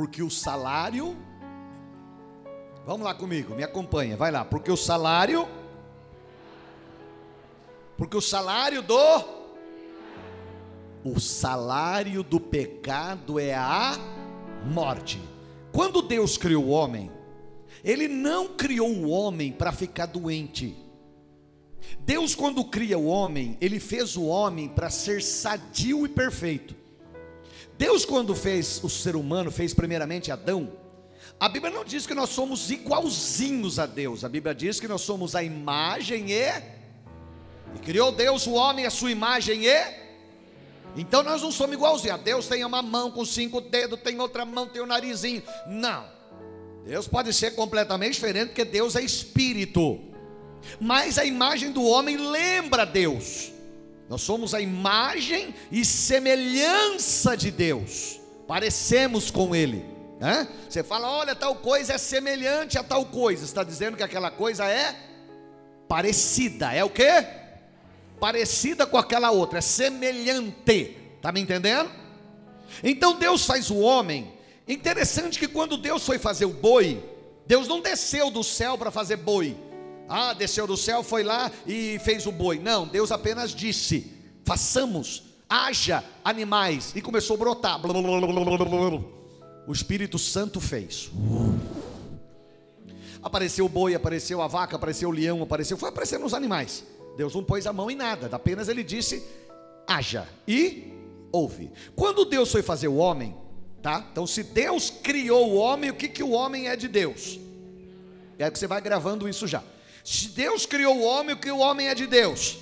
Porque 0.00 0.22
o 0.22 0.30
salário. 0.30 1.14
Vamos 2.86 3.04
lá 3.04 3.12
comigo, 3.12 3.54
me 3.54 3.62
acompanha, 3.62 4.16
vai 4.16 4.30
lá. 4.30 4.46
Porque 4.46 4.72
o 4.72 4.76
salário. 4.76 5.46
Porque 7.98 8.16
o 8.16 8.20
salário 8.22 8.80
do. 8.80 8.96
O 11.04 11.20
salário 11.20 12.22
do 12.22 12.40
pecado 12.40 13.38
é 13.38 13.54
a 13.54 13.92
morte. 14.64 15.20
Quando 15.70 16.00
Deus 16.00 16.38
criou 16.38 16.64
o 16.64 16.70
homem, 16.70 17.12
Ele 17.84 18.08
não 18.08 18.48
criou 18.56 18.88
o 18.88 19.10
homem 19.10 19.52
para 19.52 19.70
ficar 19.70 20.06
doente. 20.06 20.74
Deus, 21.98 22.34
quando 22.34 22.64
cria 22.64 22.96
o 22.96 23.04
homem, 23.04 23.58
Ele 23.60 23.78
fez 23.78 24.16
o 24.16 24.24
homem 24.24 24.66
para 24.66 24.88
ser 24.88 25.20
sadio 25.20 26.06
e 26.06 26.08
perfeito. 26.08 26.74
Deus, 27.80 28.04
quando 28.04 28.34
fez 28.34 28.78
o 28.84 28.90
ser 28.90 29.16
humano, 29.16 29.50
fez 29.50 29.72
primeiramente 29.72 30.30
Adão. 30.30 30.70
A 31.40 31.48
Bíblia 31.48 31.72
não 31.72 31.82
diz 31.82 32.06
que 32.06 32.12
nós 32.14 32.28
somos 32.28 32.70
igualzinhos 32.70 33.78
a 33.78 33.86
Deus, 33.86 34.22
a 34.22 34.28
Bíblia 34.28 34.54
diz 34.54 34.78
que 34.78 34.86
nós 34.86 35.00
somos 35.00 35.34
a 35.34 35.42
imagem 35.42 36.30
e. 36.30 36.62
E 37.74 37.78
criou 37.82 38.12
Deus 38.12 38.46
o 38.46 38.52
homem 38.52 38.84
a 38.84 38.90
sua 38.90 39.10
imagem 39.10 39.66
e. 39.66 40.00
Então 40.94 41.22
nós 41.22 41.40
não 41.40 41.50
somos 41.50 41.74
igualzinhos. 41.74 42.20
A 42.20 42.22
Deus 42.22 42.46
tem 42.46 42.62
uma 42.66 42.82
mão 42.82 43.10
com 43.10 43.24
cinco 43.24 43.62
dedos, 43.62 43.98
tem 44.00 44.20
outra 44.20 44.44
mão, 44.44 44.68
tem 44.68 44.82
o 44.82 44.84
um 44.84 44.88
narizinho. 44.88 45.42
Não. 45.66 46.04
Deus 46.84 47.08
pode 47.08 47.32
ser 47.32 47.52
completamente 47.52 48.12
diferente, 48.12 48.48
porque 48.48 48.66
Deus 48.66 48.94
é 48.94 49.00
espírito. 49.00 49.98
Mas 50.78 51.16
a 51.16 51.24
imagem 51.24 51.72
do 51.72 51.82
homem 51.84 52.18
lembra 52.18 52.84
Deus. 52.84 53.52
Nós 54.10 54.22
somos 54.22 54.54
a 54.54 54.60
imagem 54.60 55.54
e 55.70 55.84
semelhança 55.84 57.36
de 57.36 57.48
Deus. 57.48 58.18
Parecemos 58.44 59.30
com 59.30 59.54
Ele. 59.54 59.84
Né? 60.18 60.48
Você 60.68 60.82
fala, 60.82 61.08
olha, 61.08 61.36
tal 61.36 61.54
coisa 61.54 61.92
é 61.92 61.98
semelhante 61.98 62.76
a 62.76 62.82
tal 62.82 63.06
coisa. 63.06 63.44
Está 63.44 63.62
dizendo 63.62 63.96
que 63.96 64.02
aquela 64.02 64.28
coisa 64.28 64.66
é 64.66 64.96
parecida. 65.86 66.72
É 66.72 66.82
o 66.82 66.90
que? 66.90 67.24
Parecida 68.18 68.84
com 68.84 68.98
aquela 68.98 69.30
outra. 69.30 69.58
É 69.58 69.62
semelhante. 69.62 70.96
Está 71.16 71.30
me 71.30 71.40
entendendo? 71.40 71.88
Então 72.82 73.16
Deus 73.16 73.46
faz 73.46 73.70
o 73.70 73.78
homem. 73.78 74.32
Interessante 74.66 75.38
que 75.38 75.46
quando 75.46 75.76
Deus 75.76 76.04
foi 76.04 76.18
fazer 76.18 76.46
o 76.46 76.52
boi, 76.52 77.00
Deus 77.46 77.68
não 77.68 77.80
desceu 77.80 78.28
do 78.28 78.42
céu 78.42 78.76
para 78.76 78.90
fazer 78.90 79.18
boi. 79.18 79.56
Ah, 80.12 80.32
desceu 80.32 80.66
do 80.66 80.76
céu, 80.76 81.04
foi 81.04 81.22
lá 81.22 81.52
e 81.64 82.00
fez 82.00 82.26
o 82.26 82.32
boi. 82.32 82.58
Não, 82.58 82.84
Deus 82.84 83.12
apenas 83.12 83.54
disse: 83.54 84.12
façamos, 84.44 85.22
haja 85.48 86.02
animais. 86.24 86.92
E 86.96 87.00
começou 87.00 87.36
a 87.36 87.38
brotar. 87.38 87.80
O 89.68 89.72
Espírito 89.72 90.18
Santo 90.18 90.60
fez. 90.60 91.08
Apareceu 93.22 93.66
o 93.66 93.68
boi, 93.68 93.94
apareceu 93.94 94.42
a 94.42 94.48
vaca, 94.48 94.74
apareceu 94.74 95.10
o 95.10 95.12
leão, 95.12 95.42
apareceu, 95.42 95.76
foi 95.76 95.90
aparecendo 95.90 96.26
os 96.26 96.34
animais. 96.34 96.84
Deus 97.16 97.32
não 97.32 97.44
pôs 97.44 97.64
a 97.66 97.72
mão 97.72 97.88
em 97.88 97.94
nada, 97.94 98.28
apenas 98.34 98.68
ele 98.68 98.82
disse: 98.82 99.24
haja 99.86 100.26
e 100.48 100.92
ouve. 101.30 101.70
Quando 101.94 102.24
Deus 102.24 102.50
foi 102.50 102.62
fazer 102.62 102.88
o 102.88 102.96
homem, 102.96 103.36
tá? 103.80 104.04
Então, 104.10 104.26
se 104.26 104.42
Deus 104.42 104.90
criou 104.90 105.52
o 105.52 105.54
homem, 105.54 105.90
o 105.90 105.94
que, 105.94 106.08
que 106.08 106.22
o 106.24 106.30
homem 106.30 106.66
é 106.66 106.74
de 106.74 106.88
Deus? 106.88 107.38
É 108.36 108.50
que 108.50 108.58
você 108.58 108.66
vai 108.66 108.80
gravando 108.80 109.28
isso 109.28 109.46
já. 109.46 109.62
Se 110.10 110.30
Deus 110.30 110.66
criou 110.66 110.98
o 110.98 111.04
homem, 111.04 111.36
o 111.36 111.38
que 111.38 111.52
o 111.52 111.58
homem 111.58 111.86
é 111.86 111.94
de 111.94 112.04
Deus? 112.04 112.58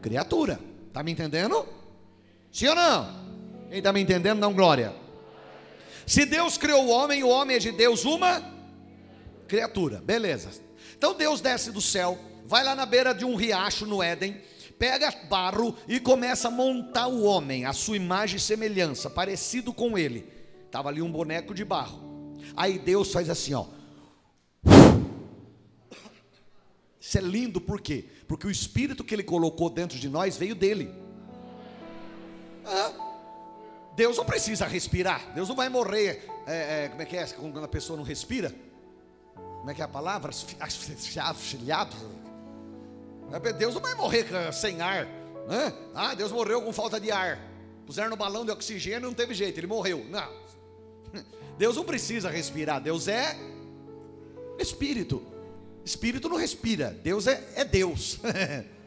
Criatura. 0.00 0.58
Está 0.86 1.02
me 1.02 1.12
entendendo? 1.12 1.68
Sim 2.50 2.68
ou 2.68 2.74
não? 2.74 3.68
Quem 3.68 3.76
está 3.76 3.92
me 3.92 4.00
entendendo, 4.00 4.38
não 4.38 4.54
glória. 4.54 4.94
Se 6.06 6.24
Deus 6.24 6.56
criou 6.56 6.86
o 6.86 6.88
homem, 6.88 7.22
o 7.22 7.28
homem 7.28 7.56
é 7.56 7.58
de 7.58 7.70
Deus 7.70 8.06
uma 8.06 8.42
criatura. 9.46 10.00
Beleza. 10.00 10.48
Então 10.96 11.12
Deus 11.12 11.42
desce 11.42 11.70
do 11.70 11.82
céu, 11.82 12.18
vai 12.46 12.64
lá 12.64 12.74
na 12.74 12.86
beira 12.86 13.12
de 13.12 13.26
um 13.26 13.34
riacho 13.34 13.84
no 13.84 14.02
Éden, 14.02 14.40
pega 14.78 15.14
barro 15.28 15.76
e 15.86 16.00
começa 16.00 16.48
a 16.48 16.50
montar 16.50 17.08
o 17.08 17.24
homem, 17.24 17.66
a 17.66 17.74
sua 17.74 17.98
imagem 17.98 18.38
e 18.38 18.40
semelhança, 18.40 19.10
parecido 19.10 19.70
com 19.70 19.98
ele. 19.98 20.26
Estava 20.64 20.88
ali 20.88 21.02
um 21.02 21.12
boneco 21.12 21.52
de 21.52 21.62
barro. 21.62 22.38
Aí 22.56 22.78
Deus 22.78 23.12
faz 23.12 23.28
assim, 23.28 23.52
ó. 23.52 23.66
Isso 27.08 27.16
é 27.16 27.22
lindo 27.22 27.58
por 27.58 27.80
quê? 27.80 28.04
Porque 28.26 28.46
o 28.46 28.50
espírito 28.50 29.02
que 29.02 29.14
ele 29.14 29.22
colocou 29.22 29.70
dentro 29.70 29.98
de 29.98 30.10
nós 30.10 30.36
veio 30.36 30.54
dele. 30.54 30.94
Ah, 32.66 32.92
Deus 33.96 34.18
não 34.18 34.26
precisa 34.26 34.66
respirar. 34.66 35.32
Deus 35.34 35.48
não 35.48 35.56
vai 35.56 35.70
morrer. 35.70 36.28
É, 36.46 36.84
é, 36.84 36.88
como 36.90 37.00
é 37.00 37.06
que 37.06 37.16
é 37.16 37.26
quando 37.28 37.64
a 37.64 37.66
pessoa 37.66 37.96
não 37.96 38.04
respira? 38.04 38.54
Como 39.34 39.70
é 39.70 39.74
que 39.74 39.80
é 39.80 39.86
a 39.86 39.88
palavra? 39.88 40.30
Asfixiado. 40.60 41.96
Deus 43.56 43.74
não 43.74 43.80
vai 43.80 43.94
morrer 43.94 44.26
sem 44.52 44.82
ar. 44.82 45.06
Né? 45.06 45.72
Ah, 45.94 46.14
Deus 46.14 46.30
morreu 46.30 46.60
com 46.60 46.74
falta 46.74 47.00
de 47.00 47.10
ar. 47.10 47.40
Puseram 47.86 48.10
no 48.10 48.16
balão 48.16 48.44
de 48.44 48.50
oxigênio, 48.50 49.08
não 49.08 49.14
teve 49.14 49.32
jeito, 49.32 49.58
ele 49.58 49.66
morreu. 49.66 50.04
Não. 50.10 50.30
Deus 51.56 51.74
não 51.74 51.84
precisa 51.84 52.28
respirar. 52.28 52.82
Deus 52.82 53.08
é 53.08 53.34
espírito. 54.58 55.37
Espírito 55.84 56.28
não 56.28 56.36
respira, 56.36 56.90
Deus 57.02 57.26
é, 57.26 57.52
é 57.54 57.64
Deus, 57.64 58.18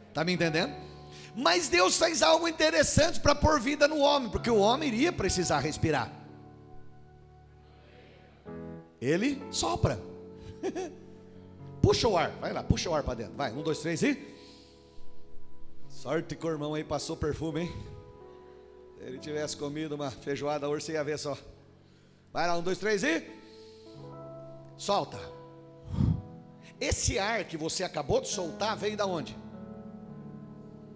está 0.09 0.23
me 0.25 0.33
entendendo? 0.33 0.73
Mas 1.35 1.69
Deus 1.69 1.97
faz 1.97 2.21
algo 2.21 2.47
interessante 2.47 3.19
para 3.19 3.33
pôr 3.33 3.59
vida 3.59 3.87
no 3.87 3.99
homem, 3.99 4.29
porque 4.29 4.49
o 4.49 4.57
homem 4.57 4.89
iria 4.89 5.11
precisar 5.11 5.59
respirar. 5.59 6.11
Ele 8.99 9.41
sopra, 9.49 9.99
puxa 11.81 12.07
o 12.07 12.17
ar, 12.17 12.31
vai 12.39 12.53
lá, 12.53 12.61
puxa 12.61 12.89
o 12.89 12.93
ar 12.93 13.03
para 13.03 13.15
dentro, 13.15 13.33
vai, 13.35 13.51
um, 13.51 13.63
dois, 13.63 13.79
três 13.79 14.03
e. 14.03 14.31
Sorte 15.89 16.35
que 16.35 16.45
o 16.45 16.49
irmão 16.49 16.73
aí 16.73 16.83
passou 16.83 17.15
perfume, 17.15 17.61
hein? 17.61 17.73
Se 18.97 19.03
ele 19.05 19.17
tivesse 19.17 19.57
comido 19.57 19.95
uma 19.95 20.11
feijoada 20.11 20.69
hoje, 20.69 20.85
você 20.85 20.91
ia 20.93 21.03
ver 21.03 21.17
só. 21.17 21.37
Vai 22.31 22.47
lá, 22.47 22.57
um, 22.57 22.61
dois, 22.61 22.77
três 22.77 23.03
e. 23.03 23.23
Solta. 24.77 25.19
Esse 26.81 27.19
ar 27.19 27.43
que 27.45 27.55
você 27.55 27.83
acabou 27.83 28.19
de 28.19 28.27
soltar 28.27 28.75
veio 28.75 28.97
da 28.97 29.05
onde? 29.05 29.37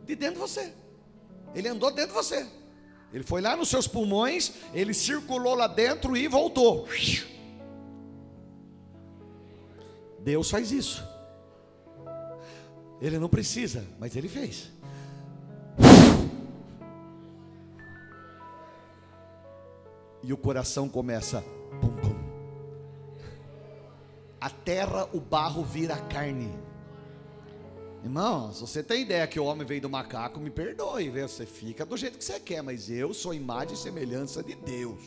De 0.04 0.16
dentro 0.16 0.36
de 0.36 0.42
você. 0.42 0.74
Ele 1.54 1.68
andou 1.68 1.92
dentro 1.92 2.10
de 2.10 2.16
você. 2.16 2.48
Ele 3.14 3.24
foi 3.24 3.40
lá 3.40 3.56
nos 3.56 3.70
seus 3.70 3.88
pulmões, 3.88 4.54
ele 4.74 4.94
circulou 4.94 5.54
lá 5.54 5.68
dentro 5.68 6.18
e 6.18 6.28
voltou. 6.28 6.88
Deus 10.20 10.50
faz 10.50 10.72
isso. 10.72 11.08
Ele 13.00 13.20
não 13.20 13.30
precisa, 13.30 13.86
mas 14.00 14.16
ele 14.16 14.28
fez. 14.28 14.72
E 20.24 20.34
o 20.34 20.38
coração 20.38 20.90
começa 20.90 21.44
pum, 21.80 21.96
pum, 21.98 22.15
a 24.46 24.50
terra, 24.52 25.10
o 25.12 25.20
barro 25.20 25.64
vira 25.64 25.98
carne. 25.98 26.54
Irmãos, 28.04 28.62
você 28.62 28.84
tem 28.84 29.02
ideia 29.02 29.26
que 29.26 29.40
o 29.40 29.44
homem 29.44 29.66
veio 29.66 29.82
do 29.82 29.90
macaco, 29.90 30.40
me 30.40 30.52
perdoe, 30.52 31.10
você 31.10 31.48
fica 31.48 31.84
do 31.84 31.98
jeito 31.98 32.20
que 32.20 32.24
você 32.24 32.40
quer, 32.40 32.62
mas 32.62 32.88
eu 32.88 33.12
sou 33.12 33.34
imagem 33.34 33.74
e 33.74 33.78
semelhança 33.78 34.44
de 34.44 34.54
Deus. 34.54 35.00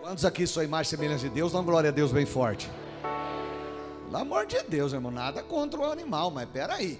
Quantos 0.00 0.24
aqui 0.24 0.44
são 0.44 0.60
imagem 0.60 0.88
e 0.88 0.90
semelhança 0.96 1.28
de 1.28 1.30
Deus? 1.32 1.52
Dá 1.52 1.60
glória 1.60 1.90
a 1.90 1.92
Deus 1.92 2.10
bem 2.10 2.26
forte. 2.26 2.68
Pelo 4.06 4.16
amor 4.16 4.44
de 4.44 4.60
Deus, 4.64 4.92
irmão, 4.92 5.12
nada 5.12 5.40
contra 5.40 5.78
o 5.78 5.84
animal, 5.84 6.32
mas 6.32 6.48
peraí. 6.48 6.98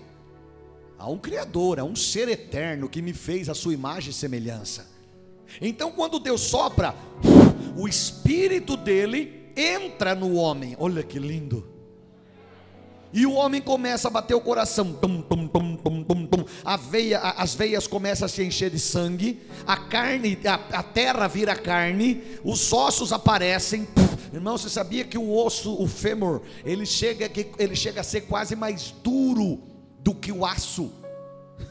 Há 0.97 1.11
um 1.11 1.19
Criador, 1.19 1.81
há 1.81 1.83
um 1.83 1.97
ser 1.97 2.29
eterno 2.29 2.89
que 2.89 3.03
me 3.03 3.13
fez 3.13 3.49
a 3.49 3.55
sua 3.55 3.75
imagem 3.75 4.11
e 4.11 4.15
semelhança. 4.15 4.87
Então, 5.61 5.91
quando 5.91 6.21
Deus 6.21 6.43
sopra, 6.43 6.95
o 7.77 7.89
Espírito 7.89 8.77
dele 8.77 9.40
entra 9.57 10.15
no 10.15 10.35
homem. 10.35 10.77
Olha 10.79 11.03
que 11.03 11.19
lindo. 11.19 11.81
E 13.13 13.27
o 13.27 13.33
homem 13.33 13.61
começa 13.61 14.09
a 14.09 14.11
bater 14.11 14.35
o 14.35 14.41
coração. 14.41 14.93
Tum, 14.93 15.21
tum, 15.21 15.49
tum, 15.49 15.77
tum, 15.77 16.05
tum, 16.05 16.27
tum. 16.27 16.45
A 16.65 16.77
veia, 16.77 17.19
as 17.19 17.55
veias 17.55 17.87
começam 17.87 18.27
a 18.27 18.29
se 18.29 18.43
encher 18.43 18.71
de 18.71 18.79
sangue. 18.79 19.43
A 19.67 19.77
carne, 19.77 20.39
a, 20.45 20.79
a 20.79 20.83
terra 20.83 21.27
vira 21.27 21.57
carne. 21.57 22.23
Os 22.45 22.73
ossos 22.73 23.13
aparecem. 23.13 23.89
Irmão, 24.33 24.57
você 24.57 24.69
sabia 24.69 25.05
que 25.05 25.19
o 25.19 25.35
osso, 25.35 25.75
o 25.75 25.89
fêmur, 25.89 26.43
ele 26.65 26.87
chega, 26.87 27.29
ele 27.59 27.75
chega 27.75 28.01
a 28.01 28.05
ser 28.05 28.23
quase 28.23 28.55
mais 28.55 28.95
duro 29.03 29.61
do 29.99 30.15
que 30.15 30.31
o 30.31 30.47
aço. 30.47 30.93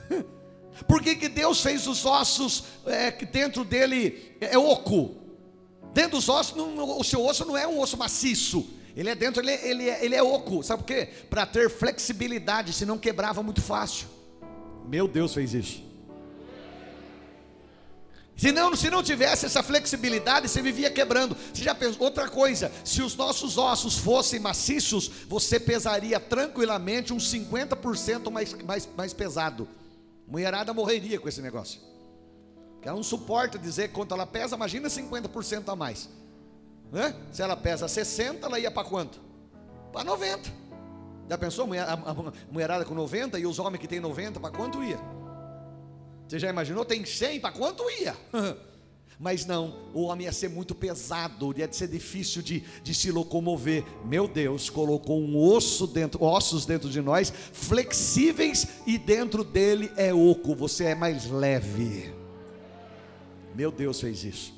Por 0.88 1.02
que, 1.02 1.16
que 1.16 1.30
Deus 1.30 1.62
fez 1.62 1.88
os 1.88 2.06
ossos 2.06 2.66
é, 2.86 3.12
que 3.12 3.26
dentro 3.26 3.64
dele 3.64 4.36
é 4.42 4.58
oco? 4.58 5.19
Dentro 5.94 6.12
dos 6.12 6.30
ossos, 6.30 6.56
não, 6.56 7.00
o 7.00 7.04
seu 7.04 7.26
osso 7.26 7.46
não 7.46 7.58
é 7.58 7.68
um 7.68 7.80
osso 7.80 7.98
maciço. 7.98 8.68
Ele 8.96 9.10
é 9.10 9.16
dentro, 9.16 9.42
ele, 9.42 9.52
ele, 9.52 9.90
é, 9.90 10.04
ele 10.04 10.16
é 10.16 10.24
oco. 10.24 10.64
Sabe 10.64 10.84
por 10.84 10.88
quê? 10.88 11.08
Para 11.30 11.46
ter 11.46 11.70
flexibilidade, 11.70 12.74
senão 12.74 12.98
quebrava 12.98 13.42
muito 13.42 13.62
fácil. 13.62 14.08
Meu 14.88 15.08
Deus 15.08 15.34
fez 15.34 15.54
isso. 15.54 15.90
Se 18.36 18.54
não, 18.54 18.74
se 18.74 18.90
não 18.90 19.04
tivesse 19.04 19.46
essa 19.46 19.62
flexibilidade, 19.62 20.48
você 20.48 20.62
vivia 20.62 20.90
quebrando. 20.90 21.36
Você 21.54 21.62
já 21.62 21.76
pensou? 21.76 22.04
Outra 22.04 22.30
coisa, 22.30 22.72
se 22.86 23.02
os 23.02 23.14
nossos 23.16 23.58
ossos 23.58 23.98
fossem 23.98 24.40
maciços, 24.40 25.12
você 25.28 25.60
pesaria 25.60 26.20
tranquilamente 26.22 27.12
uns 27.12 27.30
50% 27.30 28.32
mais, 28.32 28.54
mais, 28.64 28.88
mais 28.96 29.14
pesado. 29.14 29.68
Mulherada 30.26 30.74
morreria 30.74 31.20
com 31.20 31.28
esse 31.28 31.42
negócio. 31.42 31.82
Porque 32.80 32.88
ela 32.88 32.96
não 32.96 33.04
suporta 33.04 33.60
dizer 33.60 33.90
quanto 33.90 34.14
ela 34.14 34.26
pesa, 34.26 34.56
imagina 34.56 34.88
50% 34.88 35.68
a 35.68 35.76
mais. 35.76 36.10
Né? 36.90 37.14
Se 37.30 37.42
ela 37.42 37.58
pesa 37.58 37.90
60, 37.90 38.46
ela 38.46 38.58
ia 38.58 38.72
para 38.72 38.88
quanto? 38.88 39.20
Para 39.92 40.06
90. 40.06 40.50
Já 41.30 41.38
pensou 41.38 41.66
a, 41.66 42.34
mulherada 42.50 42.86
com 42.86 42.96
90 42.96 43.38
e 43.38 43.46
os 43.46 43.60
homens 43.60 43.82
que 43.82 43.88
tem 43.88 44.00
90, 44.00 44.40
para 44.40 44.50
quanto 44.50 44.82
ia? 44.82 44.98
Você 46.26 46.40
já 46.40 46.50
imaginou? 46.50 46.86
Tem 46.86 47.04
100, 47.04 47.42
para 47.42 47.52
quanto 47.52 47.84
ia? 47.90 48.16
Mas 49.20 49.46
não, 49.46 49.76
o 49.94 50.04
homem 50.04 50.28
ia 50.28 50.32
ser 50.32 50.50
muito 50.50 50.74
pesado, 50.74 51.54
ia 51.58 51.70
ser 51.70 51.90
difícil 51.90 52.42
de, 52.42 52.62
de 52.82 52.94
se 52.94 53.12
locomover. 53.12 53.84
Meu 54.06 54.26
Deus, 54.26 54.70
colocou 54.70 55.20
um 55.20 55.38
osso 55.38 55.86
dentro, 55.86 56.24
ossos 56.24 56.66
dentro 56.66 56.90
de 56.90 57.02
nós, 57.02 57.34
flexíveis, 57.52 58.66
e 58.88 58.98
dentro 58.98 59.44
dele 59.44 59.92
é 59.98 60.14
oco, 60.14 60.56
você 60.56 60.86
é 60.86 60.96
mais 60.96 61.30
leve. 61.30 62.19
Meu 63.60 63.74
Deus 63.74 64.00
fez 64.00 64.24
isso. 64.24 64.54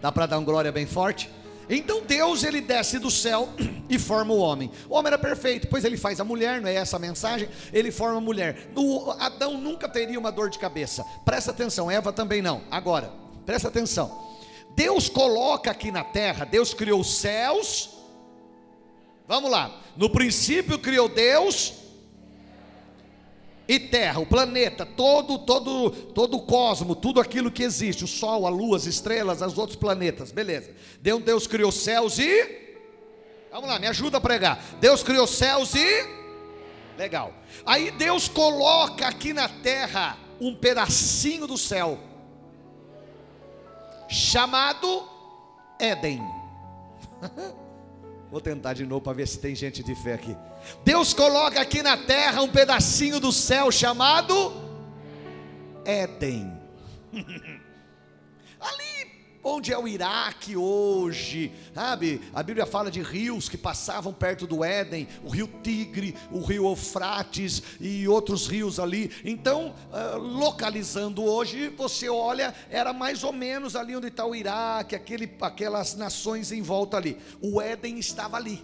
Dá 0.00 0.12
para 0.12 0.24
dar 0.24 0.38
um 0.38 0.44
glória 0.44 0.70
bem 0.70 0.86
forte? 0.86 1.28
Então 1.68 2.02
Deus 2.02 2.44
ele 2.44 2.60
desce 2.60 3.00
do 3.00 3.10
céu 3.10 3.48
e 3.90 3.98
forma 3.98 4.32
o 4.32 4.38
homem. 4.38 4.70
O 4.88 4.94
homem 4.94 5.08
era 5.08 5.18
perfeito, 5.18 5.66
pois 5.66 5.84
ele 5.84 5.96
faz 5.96 6.20
a 6.20 6.24
mulher, 6.24 6.60
não 6.60 6.68
é 6.68 6.74
essa 6.74 6.94
a 6.94 7.00
mensagem? 7.00 7.48
Ele 7.72 7.90
forma 7.90 8.18
a 8.18 8.20
mulher. 8.20 8.70
O 8.76 9.10
Adão 9.18 9.58
nunca 9.58 9.88
teria 9.88 10.20
uma 10.20 10.30
dor 10.30 10.50
de 10.50 10.56
cabeça. 10.56 11.04
Presta 11.24 11.50
atenção, 11.50 11.90
Eva 11.90 12.12
também 12.12 12.40
não. 12.40 12.62
Agora, 12.70 13.12
presta 13.44 13.66
atenção. 13.66 14.36
Deus 14.76 15.08
coloca 15.08 15.68
aqui 15.68 15.90
na 15.90 16.04
terra, 16.04 16.44
Deus 16.44 16.72
criou 16.72 17.00
os 17.00 17.16
céus. 17.16 17.90
Vamos 19.26 19.50
lá. 19.50 19.80
No 19.96 20.08
princípio 20.08 20.78
criou 20.78 21.08
Deus 21.08 21.74
e 23.70 23.78
terra, 23.78 24.18
o 24.18 24.26
planeta, 24.26 24.84
todo, 24.84 25.38
todo, 25.38 25.92
todo 25.92 26.38
o 26.38 26.42
cosmo, 26.42 26.96
tudo 26.96 27.20
aquilo 27.20 27.52
que 27.52 27.62
existe, 27.62 28.02
o 28.02 28.08
sol, 28.08 28.44
a 28.44 28.50
lua, 28.50 28.76
as 28.76 28.84
estrelas, 28.84 29.40
os 29.40 29.56
outros 29.56 29.76
planetas, 29.76 30.32
beleza. 30.32 30.72
Deus, 31.00 31.22
Deus 31.22 31.46
criou 31.46 31.70
céus 31.70 32.18
e 32.18 32.58
Vamos 33.52 33.68
lá, 33.68 33.78
me 33.78 33.86
ajuda 33.86 34.18
a 34.18 34.20
pregar. 34.20 34.60
Deus 34.80 35.04
criou 35.04 35.26
céus 35.26 35.74
e 35.74 36.04
legal. 36.98 37.32
Aí 37.64 37.92
Deus 37.92 38.28
coloca 38.28 39.06
aqui 39.06 39.32
na 39.32 39.48
terra 39.48 40.18
um 40.40 40.54
pedacinho 40.54 41.46
do 41.46 41.56
céu 41.56 41.96
chamado 44.08 45.08
Éden. 45.78 46.20
Vou 48.32 48.40
tentar 48.40 48.74
de 48.74 48.84
novo 48.84 49.00
para 49.00 49.12
ver 49.12 49.28
se 49.28 49.38
tem 49.38 49.54
gente 49.54 49.80
de 49.80 49.94
fé 49.94 50.14
aqui. 50.14 50.36
Deus 50.84 51.12
coloca 51.14 51.60
aqui 51.60 51.82
na 51.82 51.96
terra 51.96 52.42
um 52.42 52.48
pedacinho 52.48 53.20
do 53.20 53.32
céu 53.32 53.70
chamado 53.70 54.52
Éden. 55.84 56.52
Ali 58.60 59.00
onde 59.42 59.72
é 59.72 59.78
o 59.78 59.88
Iraque 59.88 60.56
hoje, 60.56 61.52
sabe? 61.74 62.20
A 62.34 62.42
Bíblia 62.42 62.66
fala 62.66 62.90
de 62.90 63.02
rios 63.02 63.48
que 63.48 63.56
passavam 63.56 64.12
perto 64.12 64.46
do 64.46 64.62
Éden, 64.62 65.08
o 65.24 65.30
rio 65.30 65.48
Tigre, 65.62 66.14
o 66.30 66.40
rio 66.40 66.66
Eufrates 66.66 67.62
e 67.80 68.06
outros 68.06 68.46
rios 68.46 68.78
ali. 68.78 69.10
Então, 69.24 69.74
ah, 69.92 70.16
localizando 70.16 71.24
hoje, 71.24 71.68
você 71.70 72.08
olha, 72.08 72.54
era 72.68 72.92
mais 72.92 73.24
ou 73.24 73.32
menos 73.32 73.74
ali 73.76 73.96
onde 73.96 74.08
está 74.08 74.26
o 74.26 74.34
Iraque, 74.34 74.94
aquele, 74.94 75.30
aquelas 75.40 75.94
nações 75.94 76.52
em 76.52 76.62
volta 76.62 76.96
ali. 76.96 77.16
O 77.40 77.60
Éden 77.60 77.98
estava 77.98 78.36
ali. 78.36 78.62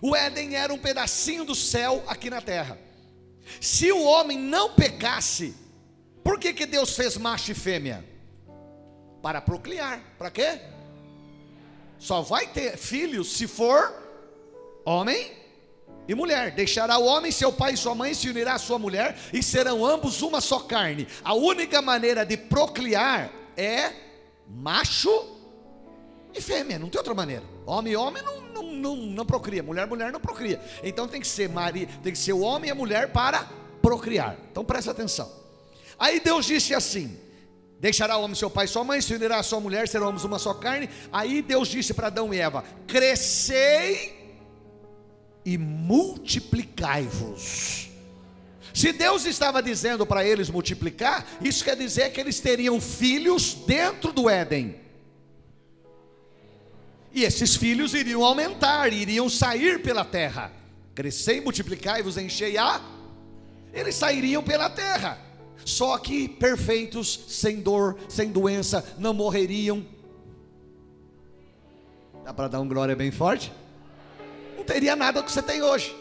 O 0.00 0.14
Éden 0.14 0.54
era 0.54 0.72
um 0.72 0.78
pedacinho 0.78 1.44
do 1.44 1.54
céu 1.54 2.04
aqui 2.06 2.28
na 2.28 2.40
terra. 2.40 2.78
Se 3.60 3.90
o 3.92 4.02
homem 4.02 4.38
não 4.38 4.74
pecasse, 4.74 5.54
por 6.22 6.38
que, 6.38 6.52
que 6.52 6.66
Deus 6.66 6.96
fez 6.96 7.16
macho 7.16 7.52
e 7.52 7.54
fêmea? 7.54 8.04
Para 9.22 9.40
procriar. 9.40 10.00
Para 10.18 10.30
quê? 10.30 10.60
Só 11.98 12.22
vai 12.22 12.46
ter 12.48 12.76
filhos 12.76 13.32
se 13.32 13.46
for 13.46 13.94
homem 14.84 15.32
e 16.08 16.14
mulher. 16.14 16.50
Deixará 16.52 16.98
o 16.98 17.04
homem, 17.04 17.32
seu 17.32 17.52
pai 17.52 17.74
e 17.74 17.76
sua 17.76 17.94
mãe, 17.94 18.12
se 18.12 18.28
unirá 18.28 18.54
à 18.54 18.58
sua 18.58 18.78
mulher, 18.78 19.16
e 19.32 19.42
serão 19.42 19.84
ambos 19.84 20.22
uma 20.22 20.40
só 20.40 20.60
carne. 20.60 21.06
A 21.24 21.34
única 21.34 21.80
maneira 21.80 22.24
de 22.24 22.36
procriar 22.36 23.32
é 23.56 23.92
macho 24.48 25.36
e 26.34 26.40
fêmea, 26.40 26.78
não 26.78 26.88
tem 26.88 26.98
outra 26.98 27.14
maneira. 27.14 27.55
Homem 27.66 27.94
e 27.94 27.96
homem 27.96 28.22
não, 28.22 28.40
não, 28.40 28.62
não, 28.62 28.96
não 28.96 29.26
procria, 29.26 29.62
mulher 29.62 29.86
mulher 29.88 30.12
não 30.12 30.20
procria. 30.20 30.60
Então 30.84 31.08
tem 31.08 31.20
que 31.20 31.26
ser 31.26 31.48
Maria, 31.48 31.88
tem 32.02 32.12
que 32.12 32.18
ser 32.18 32.32
o 32.32 32.40
homem 32.40 32.68
e 32.68 32.70
a 32.70 32.74
mulher 32.74 33.12
para 33.12 33.48
procriar. 33.82 34.36
Então 34.50 34.64
presta 34.64 34.92
atenção. 34.92 35.30
Aí 35.98 36.20
Deus 36.20 36.46
disse 36.46 36.72
assim: 36.72 37.18
Deixará 37.80 38.16
o 38.16 38.22
homem 38.22 38.36
seu 38.36 38.48
pai 38.48 38.66
e 38.66 38.68
sua 38.68 38.84
mãe, 38.84 39.00
se 39.00 39.12
unirá 39.14 39.38
a 39.38 39.42
sua 39.42 39.58
mulher, 39.60 39.88
serão 39.88 40.10
uma 40.10 40.38
só 40.38 40.54
carne. 40.54 40.88
Aí 41.12 41.42
Deus 41.42 41.66
disse 41.68 41.92
para 41.92 42.06
Adão 42.06 42.32
e 42.32 42.38
Eva: 42.38 42.64
Crescei 42.86 44.14
e 45.44 45.58
multiplicai-vos. 45.58 47.88
Se 48.72 48.92
Deus 48.92 49.24
estava 49.24 49.60
dizendo 49.62 50.06
para 50.06 50.24
eles 50.24 50.48
multiplicar, 50.50 51.26
isso 51.40 51.64
quer 51.64 51.76
dizer 51.76 52.12
que 52.12 52.20
eles 52.20 52.38
teriam 52.40 52.80
filhos 52.80 53.54
dentro 53.54 54.12
do 54.12 54.30
Éden. 54.30 54.85
E 57.16 57.24
esses 57.24 57.56
filhos 57.56 57.94
iriam 57.94 58.22
aumentar, 58.22 58.92
iriam 58.92 59.26
sair 59.26 59.80
pela 59.80 60.04
terra. 60.04 60.52
Crescei, 60.94 61.40
multiplicai, 61.40 62.02
vos 62.02 62.18
enchei 62.18 62.58
a. 62.58 62.78
Eles 63.72 63.94
sairiam 63.94 64.42
pela 64.42 64.68
terra. 64.68 65.18
Só 65.64 65.96
que 65.96 66.28
perfeitos, 66.28 67.24
sem 67.26 67.62
dor, 67.62 67.98
sem 68.06 68.30
doença, 68.30 68.84
não 68.98 69.14
morreriam. 69.14 69.82
Dá 72.22 72.34
para 72.34 72.48
dar 72.48 72.60
um 72.60 72.68
glória 72.68 72.94
bem 72.94 73.10
forte? 73.10 73.50
Não 74.54 74.64
teria 74.64 74.94
nada 74.94 75.22
que 75.22 75.32
você 75.32 75.40
tem 75.40 75.62
hoje. 75.62 75.96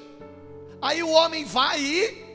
Aí 0.82 1.02
o 1.02 1.12
homem 1.12 1.46
vai 1.46 1.82
e 1.82 2.26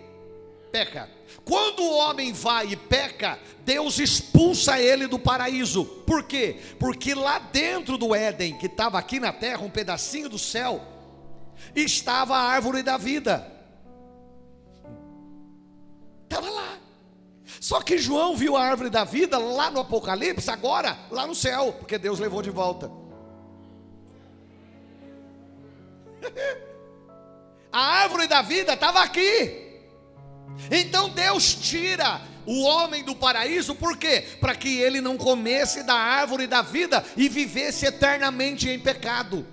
peca. 0.72 1.06
Quando 1.50 1.82
o 1.82 1.96
homem 1.96 2.32
vai 2.32 2.68
e 2.68 2.76
peca, 2.76 3.36
Deus 3.64 3.98
expulsa 3.98 4.78
ele 4.78 5.08
do 5.08 5.18
paraíso. 5.18 5.84
Por 5.84 6.22
quê? 6.22 6.60
Porque 6.78 7.12
lá 7.12 7.40
dentro 7.40 7.98
do 7.98 8.14
Éden, 8.14 8.56
que 8.56 8.66
estava 8.66 9.00
aqui 9.00 9.18
na 9.18 9.32
terra, 9.32 9.62
um 9.62 9.68
pedacinho 9.68 10.28
do 10.28 10.38
céu, 10.38 10.80
estava 11.74 12.36
a 12.36 12.42
árvore 12.42 12.84
da 12.84 12.96
vida. 12.96 13.50
Estava 16.22 16.48
lá. 16.48 16.78
Só 17.58 17.82
que 17.82 17.98
João 17.98 18.36
viu 18.36 18.56
a 18.56 18.62
árvore 18.62 18.88
da 18.88 19.02
vida 19.02 19.36
lá 19.36 19.72
no 19.72 19.80
Apocalipse, 19.80 20.48
agora 20.48 20.96
lá 21.10 21.26
no 21.26 21.34
céu, 21.34 21.72
porque 21.72 21.98
Deus 21.98 22.20
levou 22.20 22.42
de 22.42 22.50
volta. 22.50 22.92
a 27.72 27.80
árvore 27.80 28.28
da 28.28 28.40
vida 28.40 28.74
estava 28.74 29.02
aqui. 29.02 29.69
Então 30.70 31.08
Deus 31.10 31.54
tira 31.54 32.20
o 32.46 32.62
homem 32.62 33.04
do 33.04 33.14
paraíso, 33.14 33.74
por 33.74 33.96
quê? 33.96 34.24
Para 34.40 34.54
que 34.54 34.78
ele 34.78 35.00
não 35.00 35.16
comesse 35.16 35.82
da 35.82 35.94
árvore 35.94 36.46
da 36.46 36.62
vida 36.62 37.04
e 37.16 37.28
vivesse 37.28 37.86
eternamente 37.86 38.68
em 38.68 38.78
pecado. 38.78 39.46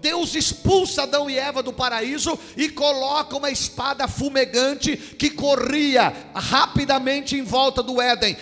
Deus 0.00 0.34
expulsa 0.34 1.04
Adão 1.04 1.30
e 1.30 1.38
Eva 1.38 1.62
do 1.62 1.72
paraíso 1.72 2.36
e 2.56 2.68
coloca 2.68 3.36
uma 3.36 3.50
espada 3.50 4.08
fumegante 4.08 4.96
que 4.96 5.30
corria 5.30 6.12
rapidamente 6.34 7.36
em 7.36 7.42
volta 7.42 7.82
do 7.82 8.00
Éden. 8.00 8.36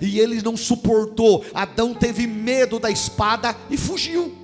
E 0.00 0.20
ele 0.20 0.40
não 0.42 0.56
suportou. 0.56 1.44
Adão 1.52 1.92
teve 1.92 2.26
medo 2.26 2.78
da 2.78 2.90
espada 2.90 3.56
e 3.68 3.76
fugiu. 3.76 4.39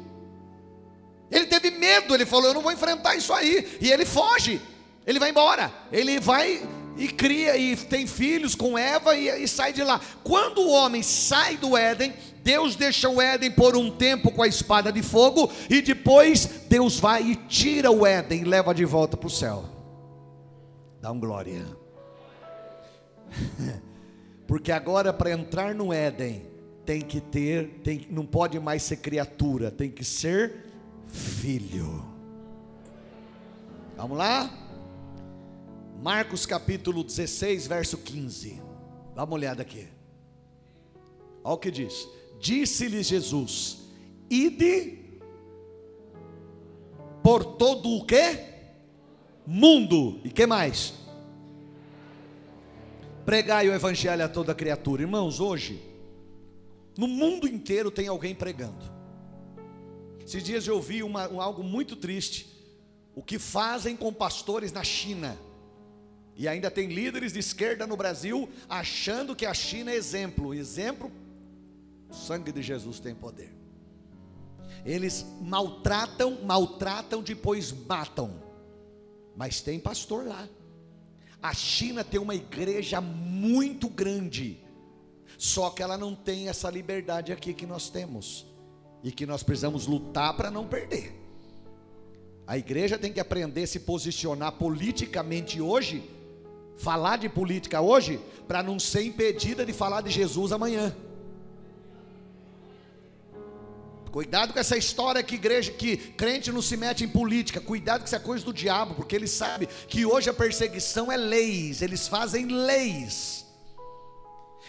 Ele 1.30 1.46
teve 1.46 1.70
medo, 1.70 2.14
ele 2.14 2.26
falou: 2.26 2.46
Eu 2.46 2.54
não 2.54 2.62
vou 2.62 2.72
enfrentar 2.72 3.16
isso 3.16 3.32
aí. 3.32 3.78
E 3.80 3.90
ele 3.90 4.04
foge, 4.04 4.60
ele 5.06 5.18
vai 5.18 5.30
embora, 5.30 5.72
ele 5.92 6.20
vai 6.20 6.62
e 6.96 7.08
cria 7.08 7.56
e 7.56 7.76
tem 7.76 8.06
filhos 8.06 8.54
com 8.54 8.78
Eva 8.78 9.14
e, 9.16 9.28
e, 9.42 9.48
sai 9.48 9.72
de 9.72 9.82
lá. 9.82 10.00
Quando 10.24 10.62
o 10.62 10.70
homem 10.70 11.02
sai 11.02 11.56
do 11.56 11.76
Éden, 11.76 12.14
Deus 12.42 12.74
deixa 12.74 13.08
o 13.08 13.20
Éden 13.20 13.50
por 13.50 13.76
um 13.76 13.90
tempo 13.90 14.30
com 14.30 14.42
a 14.42 14.48
espada 14.48 14.90
de 14.90 15.02
fogo 15.02 15.50
e 15.68 15.82
depois 15.82 16.46
Deus 16.68 16.98
vai 16.98 17.22
e 17.22 17.36
tira 17.36 17.90
o 17.90 18.06
Éden 18.06 18.42
e 18.42 18.44
leva 18.44 18.74
de 18.74 18.84
volta 18.84 19.16
para 19.16 19.26
o 19.26 19.30
céu. 19.30 19.64
Dá 21.00 21.12
um 21.12 21.20
glória. 21.20 21.66
Porque 24.46 24.72
agora 24.72 25.12
para 25.12 25.32
entrar 25.32 25.74
no 25.74 25.92
Éden 25.92 26.46
tem 26.86 27.00
que 27.00 27.20
ter, 27.20 27.80
tem, 27.82 28.06
não 28.08 28.24
pode 28.24 28.58
mais 28.60 28.82
ser 28.84 28.98
criatura, 28.98 29.70
tem 29.70 29.90
que 29.90 30.04
ser 30.04 30.65
filho. 31.08 32.04
Vamos 33.96 34.18
lá? 34.18 34.50
Marcos 36.02 36.44
capítulo 36.44 37.02
16, 37.02 37.66
verso 37.66 37.98
15. 37.98 38.60
Dá 39.14 39.24
uma 39.24 39.34
olhada 39.34 39.62
aqui. 39.62 39.88
Olha 41.42 41.54
o 41.54 41.58
que 41.58 41.70
diz: 41.70 42.08
Disse-lhe 42.40 43.02
Jesus: 43.02 43.78
Ide 44.28 44.98
por 47.22 47.44
todo 47.56 47.90
o 47.90 48.04
que? 48.04 48.56
Mundo. 49.46 50.20
E 50.24 50.30
que 50.30 50.46
mais? 50.46 50.94
Pregai 53.24 53.68
o 53.68 53.74
evangelho 53.74 54.24
a 54.24 54.28
toda 54.28 54.54
criatura. 54.54 55.02
Irmãos, 55.02 55.40
hoje, 55.40 55.82
no 56.96 57.08
mundo 57.08 57.48
inteiro 57.48 57.90
tem 57.90 58.06
alguém 58.06 58.34
pregando. 58.34 58.95
Esses 60.26 60.42
dias 60.42 60.66
eu 60.66 60.74
ouvi 60.74 61.04
uma, 61.04 61.28
um, 61.28 61.40
algo 61.40 61.62
muito 61.62 61.94
triste. 61.94 62.52
O 63.14 63.22
que 63.22 63.38
fazem 63.38 63.96
com 63.96 64.12
pastores 64.12 64.72
na 64.72 64.82
China. 64.82 65.38
E 66.34 66.48
ainda 66.48 66.68
tem 66.68 66.88
líderes 66.88 67.32
de 67.32 67.38
esquerda 67.38 67.86
no 67.86 67.96
Brasil 67.96 68.48
achando 68.68 69.36
que 69.36 69.46
a 69.46 69.54
China 69.54 69.92
é 69.92 69.94
exemplo. 69.94 70.52
Exemplo, 70.52 71.12
o 72.10 72.12
sangue 72.12 72.50
de 72.50 72.60
Jesus 72.60 72.98
tem 72.98 73.14
poder. 73.14 73.54
Eles 74.84 75.24
maltratam, 75.40 76.44
maltratam, 76.44 77.22
depois 77.22 77.70
matam. 77.70 78.42
Mas 79.36 79.60
tem 79.60 79.78
pastor 79.78 80.26
lá. 80.26 80.48
A 81.40 81.54
China 81.54 82.02
tem 82.02 82.18
uma 82.18 82.34
igreja 82.34 83.00
muito 83.00 83.88
grande. 83.88 84.58
Só 85.38 85.70
que 85.70 85.84
ela 85.84 85.96
não 85.96 86.16
tem 86.16 86.48
essa 86.48 86.68
liberdade 86.68 87.32
aqui 87.32 87.54
que 87.54 87.64
nós 87.64 87.88
temos. 87.88 88.55
E 89.02 89.12
que 89.12 89.26
nós 89.26 89.42
precisamos 89.42 89.86
lutar 89.86 90.36
para 90.36 90.50
não 90.50 90.66
perder. 90.66 91.14
A 92.46 92.56
igreja 92.56 92.98
tem 92.98 93.12
que 93.12 93.20
aprender 93.20 93.64
a 93.64 93.66
se 93.66 93.80
posicionar 93.80 94.52
politicamente 94.52 95.60
hoje, 95.60 96.08
falar 96.76 97.16
de 97.16 97.28
política 97.28 97.80
hoje, 97.80 98.20
para 98.46 98.62
não 98.62 98.78
ser 98.78 99.02
impedida 99.02 99.66
de 99.66 99.72
falar 99.72 100.00
de 100.00 100.10
Jesus 100.10 100.52
amanhã. 100.52 100.94
Cuidado 104.12 104.52
com 104.52 104.58
essa 104.58 104.76
história 104.76 105.22
que 105.22 105.34
igreja, 105.34 105.72
que 105.72 105.96
crente 105.96 106.50
não 106.50 106.62
se 106.62 106.76
mete 106.76 107.04
em 107.04 107.08
política. 107.08 107.60
Cuidado 107.60 108.00
com 108.00 108.06
essa 108.06 108.20
coisa 108.20 108.44
do 108.44 108.52
diabo, 108.52 108.94
porque 108.94 109.14
ele 109.14 109.26
sabe 109.26 109.66
que 109.88 110.06
hoje 110.06 110.30
a 110.30 110.34
perseguição 110.34 111.12
é 111.12 111.16
leis, 111.16 111.82
eles 111.82 112.08
fazem 112.08 112.46
leis. 112.46 113.45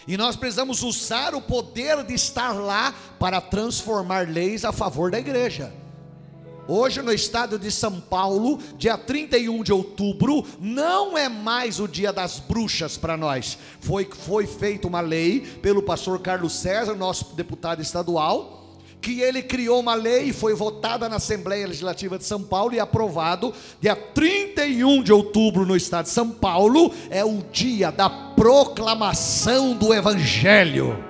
E 0.06 0.16
nós 0.16 0.36
precisamos 0.36 0.82
usar 0.82 1.34
o 1.34 1.40
poder 1.40 2.02
de 2.04 2.14
estar 2.14 2.52
lá 2.52 2.94
para 3.18 3.40
transformar 3.40 4.28
leis 4.28 4.64
a 4.64 4.72
favor 4.72 5.10
da 5.10 5.18
igreja. 5.18 5.72
Hoje, 6.66 7.00
no 7.00 7.12
estado 7.12 7.58
de 7.58 7.70
São 7.70 7.98
Paulo, 7.98 8.58
dia 8.76 8.98
31 8.98 9.62
de 9.62 9.72
outubro, 9.72 10.44
não 10.60 11.16
é 11.16 11.26
mais 11.26 11.80
o 11.80 11.88
dia 11.88 12.12
das 12.12 12.38
bruxas 12.38 12.98
para 12.98 13.16
nós. 13.16 13.56
Foi, 13.80 14.04
foi 14.04 14.46
feita 14.46 14.86
uma 14.86 15.00
lei 15.00 15.40
pelo 15.40 15.82
pastor 15.82 16.20
Carlos 16.20 16.52
César, 16.52 16.94
nosso 16.94 17.34
deputado 17.34 17.80
estadual 17.80 18.57
que 19.00 19.20
ele 19.20 19.42
criou 19.42 19.80
uma 19.80 19.94
lei, 19.94 20.32
foi 20.32 20.54
votada 20.54 21.08
na 21.08 21.16
Assembleia 21.16 21.66
Legislativa 21.66 22.18
de 22.18 22.24
São 22.24 22.42
Paulo 22.42 22.74
e 22.74 22.80
aprovado 22.80 23.52
dia 23.80 23.96
31 23.96 25.02
de 25.02 25.12
outubro 25.12 25.64
no 25.64 25.76
estado 25.76 26.04
de 26.04 26.10
São 26.10 26.30
Paulo, 26.30 26.92
é 27.10 27.24
o 27.24 27.42
dia 27.52 27.90
da 27.90 28.10
proclamação 28.10 29.74
do 29.74 29.94
Evangelho. 29.94 31.07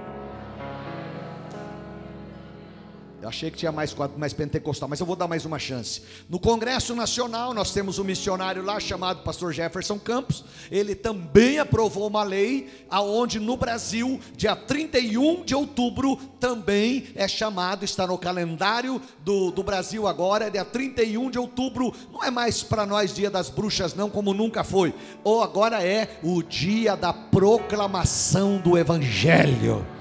Achei 3.29 3.51
que 3.51 3.59
tinha 3.59 3.71
mais, 3.71 3.95
mais 4.17 4.33
pentecostal, 4.33 4.89
mas 4.89 5.01
eu 5.01 5.07
vou 5.07 5.15
dar 5.15 5.29
mais 5.29 5.45
uma 5.45 5.59
chance. 5.59 6.03
No 6.29 6.39
Congresso 6.39 6.95
Nacional, 6.95 7.53
nós 7.53 7.73
temos 7.73 7.99
um 7.99 8.05
missionário 8.05 8.63
lá 8.63 8.81
chamado 8.81 9.23
Pastor 9.23 9.53
Jefferson 9.53 9.99
Campos. 9.99 10.45
Ele 10.71 10.95
também 10.95 11.59
aprovou 11.59 12.07
uma 12.07 12.23
lei, 12.23 12.69
aonde 12.91 13.39
no 13.39 13.57
Brasil, 13.57 14.19
dia 14.37 14.57
31 14.57 15.45
de 15.45 15.55
outubro, 15.55 16.17
também 16.41 17.09
é 17.15 17.29
chamado, 17.29 17.85
está 17.85 18.07
no 18.07 18.17
calendário 18.17 19.01
do, 19.25 19.51
do 19.51 19.63
Brasil 19.63 20.07
agora, 20.07 20.51
dia 20.51 20.65
31 20.65 21.31
de 21.31 21.39
outubro. 21.39 21.93
Não 22.11 22.25
é 22.25 22.31
mais 22.31 22.63
para 22.63 22.87
nós 22.87 23.15
dia 23.15 23.31
das 23.31 23.51
bruxas, 23.51 23.95
não, 23.95 24.09
como 24.09 24.33
nunca 24.33 24.65
foi. 24.65 24.95
Ou 25.23 25.43
agora 25.43 25.85
é 25.85 26.19
o 26.23 26.43
dia 26.43 26.97
da 26.97 27.13
proclamação 27.13 28.59
do 28.59 28.79
Evangelho. 28.79 29.98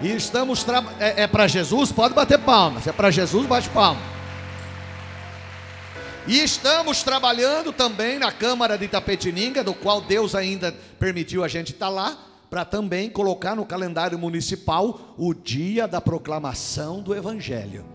E 0.00 0.10
estamos 0.10 0.64
é, 0.98 1.22
é 1.22 1.26
para 1.26 1.46
Jesus, 1.46 1.92
pode 1.92 2.14
bater 2.14 2.38
palmas. 2.38 2.86
É 2.86 2.92
para 2.92 3.10
Jesus, 3.10 3.46
bate 3.46 3.68
palma. 3.70 4.00
E 6.26 6.38
estamos 6.38 7.02
trabalhando 7.02 7.72
também 7.72 8.18
na 8.18 8.32
Câmara 8.32 8.78
de 8.78 8.86
Itapetininga, 8.86 9.62
do 9.62 9.74
qual 9.74 10.00
Deus 10.00 10.34
ainda 10.34 10.72
permitiu 10.98 11.44
a 11.44 11.48
gente 11.48 11.72
estar 11.72 11.86
tá 11.86 11.92
lá, 11.92 12.18
para 12.48 12.64
também 12.64 13.10
colocar 13.10 13.54
no 13.54 13.66
calendário 13.66 14.18
municipal 14.18 15.14
o 15.18 15.34
dia 15.34 15.86
da 15.86 16.00
proclamação 16.00 17.02
do 17.02 17.14
Evangelho. 17.14 17.93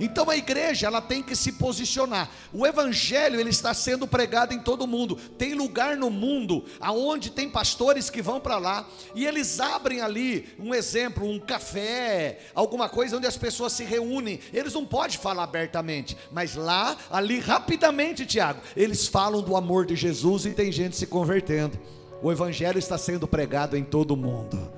Então 0.00 0.28
a 0.30 0.36
igreja 0.36 0.86
ela 0.86 1.00
tem 1.00 1.22
que 1.22 1.36
se 1.36 1.52
posicionar. 1.52 2.30
O 2.52 2.66
evangelho 2.66 3.40
ele 3.40 3.50
está 3.50 3.72
sendo 3.74 4.06
pregado 4.06 4.52
em 4.54 4.58
todo 4.58 4.86
mundo. 4.86 5.16
Tem 5.16 5.54
lugar 5.54 5.96
no 5.96 6.10
mundo 6.10 6.64
aonde 6.80 7.30
tem 7.30 7.48
pastores 7.48 8.10
que 8.10 8.22
vão 8.22 8.40
para 8.40 8.58
lá 8.58 8.86
e 9.14 9.26
eles 9.26 9.60
abrem 9.60 10.00
ali 10.00 10.48
um 10.58 10.74
exemplo, 10.74 11.28
um 11.28 11.38
café, 11.38 12.38
alguma 12.54 12.88
coisa 12.88 13.16
onde 13.16 13.26
as 13.26 13.36
pessoas 13.36 13.72
se 13.72 13.84
reúnem. 13.84 14.40
Eles 14.52 14.74
não 14.74 14.84
podem 14.84 15.18
falar 15.18 15.44
abertamente, 15.44 16.16
mas 16.32 16.54
lá, 16.54 16.96
ali 17.10 17.38
rapidamente, 17.38 18.26
Tiago, 18.26 18.60
eles 18.76 19.06
falam 19.06 19.42
do 19.42 19.56
amor 19.56 19.86
de 19.86 19.96
Jesus 19.96 20.46
e 20.46 20.50
tem 20.50 20.72
gente 20.72 20.96
se 20.96 21.06
convertendo. 21.06 21.78
O 22.22 22.32
evangelho 22.32 22.78
está 22.78 22.96
sendo 22.96 23.28
pregado 23.28 23.76
em 23.76 23.84
todo 23.84 24.16
mundo. 24.16 24.70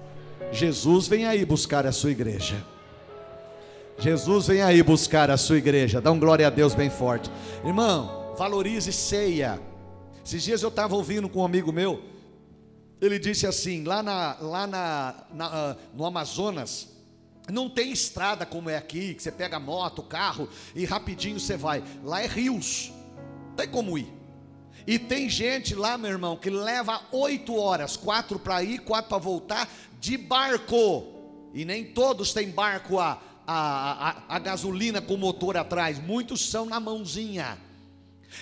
Jesus 0.53 1.07
vem 1.07 1.27
aí 1.27 1.45
buscar 1.45 1.87
a 1.87 1.93
sua 1.93 2.11
igreja. 2.11 2.65
Jesus 3.99 4.47
vem 4.47 4.63
aí 4.63 4.83
buscar 4.83 5.31
a 5.31 5.37
sua 5.37 5.57
igreja. 5.57 6.01
Dá 6.01 6.13
um 6.13 6.19
glória 6.19 6.47
a 6.47 6.51
Deus 6.51 6.75
bem 6.75 6.91
forte. 6.91 7.31
Irmão, 7.65 8.35
valorize 8.37 8.93
ceia. 8.93 9.61
Esses 10.25 10.43
dias 10.43 10.63
eu 10.63 10.69
estava 10.69 10.95
ouvindo 10.95 11.29
com 11.29 11.41
um 11.41 11.45
amigo 11.45 11.73
meu. 11.73 12.03
Ele 13.01 13.19
disse 13.19 13.47
assim: 13.47 13.85
lá, 13.85 14.03
na, 14.03 14.37
lá 14.41 14.67
na, 14.67 15.15
na 15.33 15.73
uh, 15.73 15.77
no 15.95 16.05
Amazonas, 16.05 16.89
não 17.51 17.71
tem 17.71 17.91
estrada 17.91 18.45
como 18.45 18.69
é 18.69 18.77
aqui, 18.77 19.15
que 19.15 19.23
você 19.23 19.33
pega 19.33 19.59
moto, 19.59 20.03
carro 20.03 20.49
e 20.75 20.85
rapidinho 20.85 21.41
você 21.41 21.57
vai. 21.57 21.83
Lá 22.05 22.23
é 22.23 22.27
rios, 22.27 22.93
não 23.49 23.57
tem 23.57 23.69
como 23.69 23.97
ir. 23.97 24.13
E 24.87 24.99
tem 24.99 25.29
gente 25.29 25.75
lá, 25.75 25.99
meu 25.99 26.11
irmão, 26.11 26.37
que 26.37 26.51
leva 26.51 27.01
oito 27.11 27.57
horas, 27.57 27.97
quatro 27.97 28.39
para 28.39 28.63
ir, 28.63 28.81
quatro 28.81 29.09
para 29.09 29.19
voltar, 29.19 29.69
de 29.99 30.17
barco. 30.17 31.07
E 31.53 31.65
nem 31.65 31.85
todos 31.85 32.33
têm 32.33 32.51
barco 32.51 33.01
a 33.01 33.21
a, 33.47 34.23
a, 34.29 34.39
gasolina 34.39 35.01
com 35.01 35.17
motor 35.17 35.57
atrás, 35.57 35.99
muitos 35.99 36.49
são 36.49 36.67
na 36.67 36.81
mãozinha. 36.81 37.59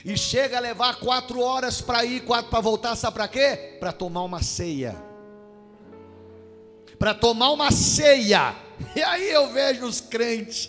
E 0.04 0.16
chega 0.16 0.56
a 0.56 0.61
levar 0.61 0.96
quatro 0.96 1.40
horas 1.40 1.80
para 1.80 2.04
ir, 2.04 2.23
quatro 2.23 2.50
para 2.50 2.61
voltar, 2.61 2.96
sabe 2.96 3.14
para 3.14 3.28
quê? 3.28 3.76
Para 3.78 3.92
tomar 3.92 4.23
uma 4.23 4.42
ceia. 4.42 4.96
Para 6.99 7.14
tomar 7.14 7.50
uma 7.50 7.70
ceia. 7.70 8.54
E 8.96 9.00
aí 9.00 9.30
eu 9.30 9.52
vejo 9.52 9.87
os 9.87 10.00
crentes 10.00 10.68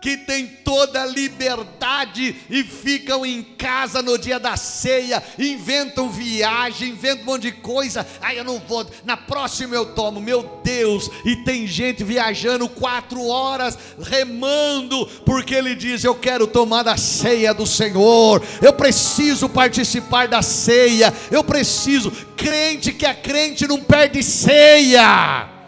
que 0.00 0.16
têm 0.16 0.46
toda 0.46 1.02
a 1.02 1.06
liberdade 1.06 2.34
e 2.48 2.64
ficam 2.64 3.24
em 3.24 3.42
casa 3.42 4.00
no 4.02 4.16
dia 4.16 4.40
da 4.40 4.56
ceia, 4.56 5.22
inventam 5.38 6.08
viagem, 6.08 6.90
inventam 6.90 7.22
um 7.22 7.26
monte 7.26 7.42
de 7.42 7.52
coisa. 7.52 8.06
Aí 8.20 8.38
eu 8.38 8.44
não 8.44 8.58
vou, 8.58 8.86
na 9.04 9.16
próxima 9.16 9.74
eu 9.74 9.86
tomo, 9.94 10.20
meu 10.20 10.60
Deus. 10.64 11.10
E 11.24 11.36
tem 11.36 11.66
gente 11.66 12.02
viajando 12.02 12.68
quatro 12.68 13.26
horas, 13.26 13.76
remando, 14.00 15.06
porque 15.26 15.54
ele 15.54 15.74
diz: 15.74 16.02
Eu 16.02 16.14
quero 16.14 16.46
tomar 16.46 16.82
da 16.82 16.96
ceia 16.96 17.52
do 17.52 17.66
Senhor, 17.66 18.42
eu 18.62 18.72
preciso 18.72 19.48
participar 19.48 20.28
da 20.28 20.40
ceia, 20.40 21.12
eu 21.30 21.44
preciso. 21.44 22.10
Crente 22.36 22.92
que 22.92 23.04
é 23.04 23.12
crente 23.12 23.68
não 23.68 23.82
perde 23.82 24.22
ceia. 24.22 25.59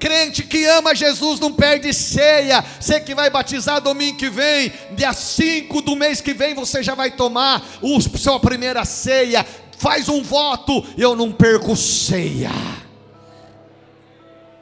Crente 0.00 0.44
que 0.44 0.64
ama 0.64 0.94
Jesus 0.94 1.38
não 1.38 1.52
perde 1.52 1.92
ceia. 1.92 2.64
Você 2.80 2.98
que 2.98 3.14
vai 3.14 3.28
batizar 3.28 3.82
domingo 3.82 4.16
que 4.16 4.30
vem, 4.30 4.72
dia 4.92 5.12
5 5.12 5.82
do 5.82 5.94
mês 5.94 6.22
que 6.22 6.32
vem, 6.32 6.54
você 6.54 6.82
já 6.82 6.94
vai 6.94 7.10
tomar 7.10 7.62
a 7.82 8.18
sua 8.18 8.40
primeira 8.40 8.82
ceia. 8.86 9.44
Faz 9.76 10.08
um 10.08 10.22
voto, 10.22 10.82
eu 10.96 11.14
não 11.14 11.30
perco 11.30 11.76
ceia. 11.76 12.50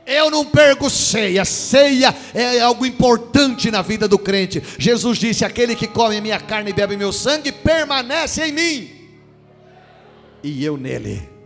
Eu 0.04 0.28
não 0.28 0.44
perco 0.44 0.90
ceia. 0.90 1.44
Ceia 1.44 2.12
é 2.34 2.58
algo 2.60 2.84
importante 2.84 3.70
na 3.70 3.80
vida 3.80 4.08
do 4.08 4.18
crente. 4.18 4.60
Jesus 4.76 5.18
disse: 5.18 5.44
Aquele 5.44 5.76
que 5.76 5.86
come 5.86 6.20
minha 6.20 6.40
carne 6.40 6.70
e 6.70 6.72
bebe 6.72 6.96
meu 6.96 7.12
sangue 7.12 7.52
permanece 7.52 8.42
em 8.42 8.52
mim, 8.52 8.90
e 10.42 10.64
eu 10.64 10.76
nele. 10.76 11.37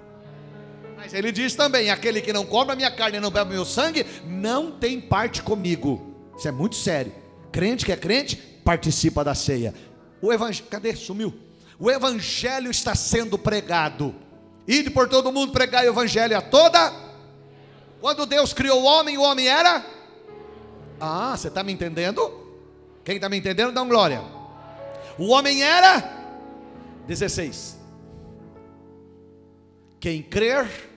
Ele 1.13 1.31
diz 1.31 1.55
também: 1.55 1.91
aquele 1.91 2.21
que 2.21 2.33
não 2.33 2.45
come 2.45 2.73
a 2.73 2.77
minha 2.77 2.91
carne 2.91 3.19
e 3.19 3.21
não 3.21 3.31
bebe 3.31 3.51
o 3.51 3.55
meu 3.55 3.65
sangue, 3.65 4.07
não 4.27 4.71
tem 4.71 5.01
parte 5.01 5.43
comigo. 5.43 6.15
Isso 6.37 6.49
é 6.49 6.53
muito 6.53 6.77
sério. 6.77 7.13
Crente 7.51 7.85
que 7.85 7.93
é 7.93 7.97
crente, 7.97 8.37
participa 8.37 9.23
da 9.23 9.35
ceia. 9.35 9.75
O 10.21 10.33
evangelho, 10.33 10.69
cadê? 10.71 10.95
Sumiu. 10.97 11.35
O 11.79 11.91
evangelho 11.91 12.71
está 12.71 12.95
sendo 12.95 13.39
pregado. 13.39 14.15
Ide 14.67 14.91
por 14.91 15.09
todo 15.09 15.33
mundo 15.33 15.53
pregar 15.53 15.85
o 15.85 15.89
evangelho 15.89 16.37
a 16.37 16.41
toda. 16.41 16.93
Quando 18.01 18.27
Deus 18.27 18.53
criou 18.53 18.83
o 18.83 18.85
homem, 18.85 19.19
o 19.19 19.23
homem 19.23 19.49
era. 19.49 19.85
Ah, 21.01 21.37
você 21.37 21.49
está 21.49 21.63
me 21.63 21.73
entendendo? 21.73 22.41
Quem 23.05 23.17
está 23.17 23.29
me 23.29 23.37
entendendo, 23.37 23.73
dá 23.73 23.83
um 23.83 23.89
glória. 23.89 24.23
O 25.19 25.29
homem 25.29 25.63
era 25.63 26.23
16. 27.07 27.77
Quem 29.99 30.23
crer 30.23 30.92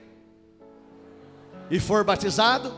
e 1.70 1.80
for 1.80 2.04
batizado, 2.04 2.72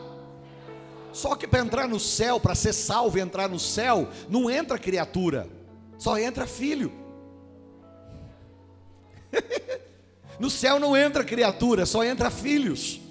só 1.11 1.35
que 1.35 1.47
para 1.47 1.59
entrar 1.59 1.87
no 1.87 1.99
céu, 1.99 2.39
para 2.39 2.55
ser 2.55 2.73
salvo 2.73 3.17
e 3.17 3.21
entrar 3.21 3.49
no 3.49 3.59
céu, 3.59 4.07
não 4.29 4.49
entra 4.49 4.77
criatura, 4.77 5.47
só 5.97 6.17
entra 6.17 6.45
filho. 6.45 6.91
no 10.39 10.49
céu 10.49 10.79
não 10.79 10.95
entra 10.95 11.23
criatura, 11.23 11.85
só 11.85 12.03
entra 12.03 12.29
filhos. 12.29 13.01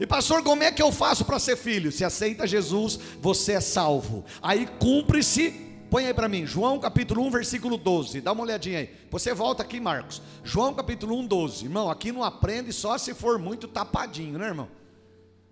E 0.00 0.06
pastor, 0.06 0.42
como 0.42 0.62
é 0.62 0.70
que 0.70 0.82
eu 0.82 0.92
faço 0.92 1.24
para 1.24 1.38
ser 1.38 1.56
filho? 1.56 1.90
Se 1.90 2.04
aceita 2.04 2.46
Jesus, 2.46 2.98
você 3.20 3.54
é 3.54 3.60
salvo. 3.60 4.24
Aí 4.40 4.68
cumpre-se, 4.78 5.50
põe 5.90 6.06
aí 6.06 6.14
para 6.14 6.28
mim, 6.28 6.46
João 6.46 6.78
capítulo 6.78 7.22
1, 7.22 7.30
versículo 7.30 7.76
12. 7.76 8.20
Dá 8.20 8.32
uma 8.32 8.42
olhadinha 8.42 8.80
aí. 8.80 8.90
Você 9.10 9.34
volta 9.34 9.62
aqui, 9.62 9.80
Marcos. 9.80 10.22
João 10.44 10.72
capítulo 10.72 11.16
1, 11.18 11.26
12. 11.26 11.64
Irmão, 11.64 11.90
aqui 11.90 12.12
não 12.12 12.22
aprende 12.22 12.72
só 12.72 12.96
se 12.96 13.12
for 13.12 13.38
muito 13.38 13.66
tapadinho, 13.66 14.38
né, 14.38 14.46
irmão? 14.46 14.68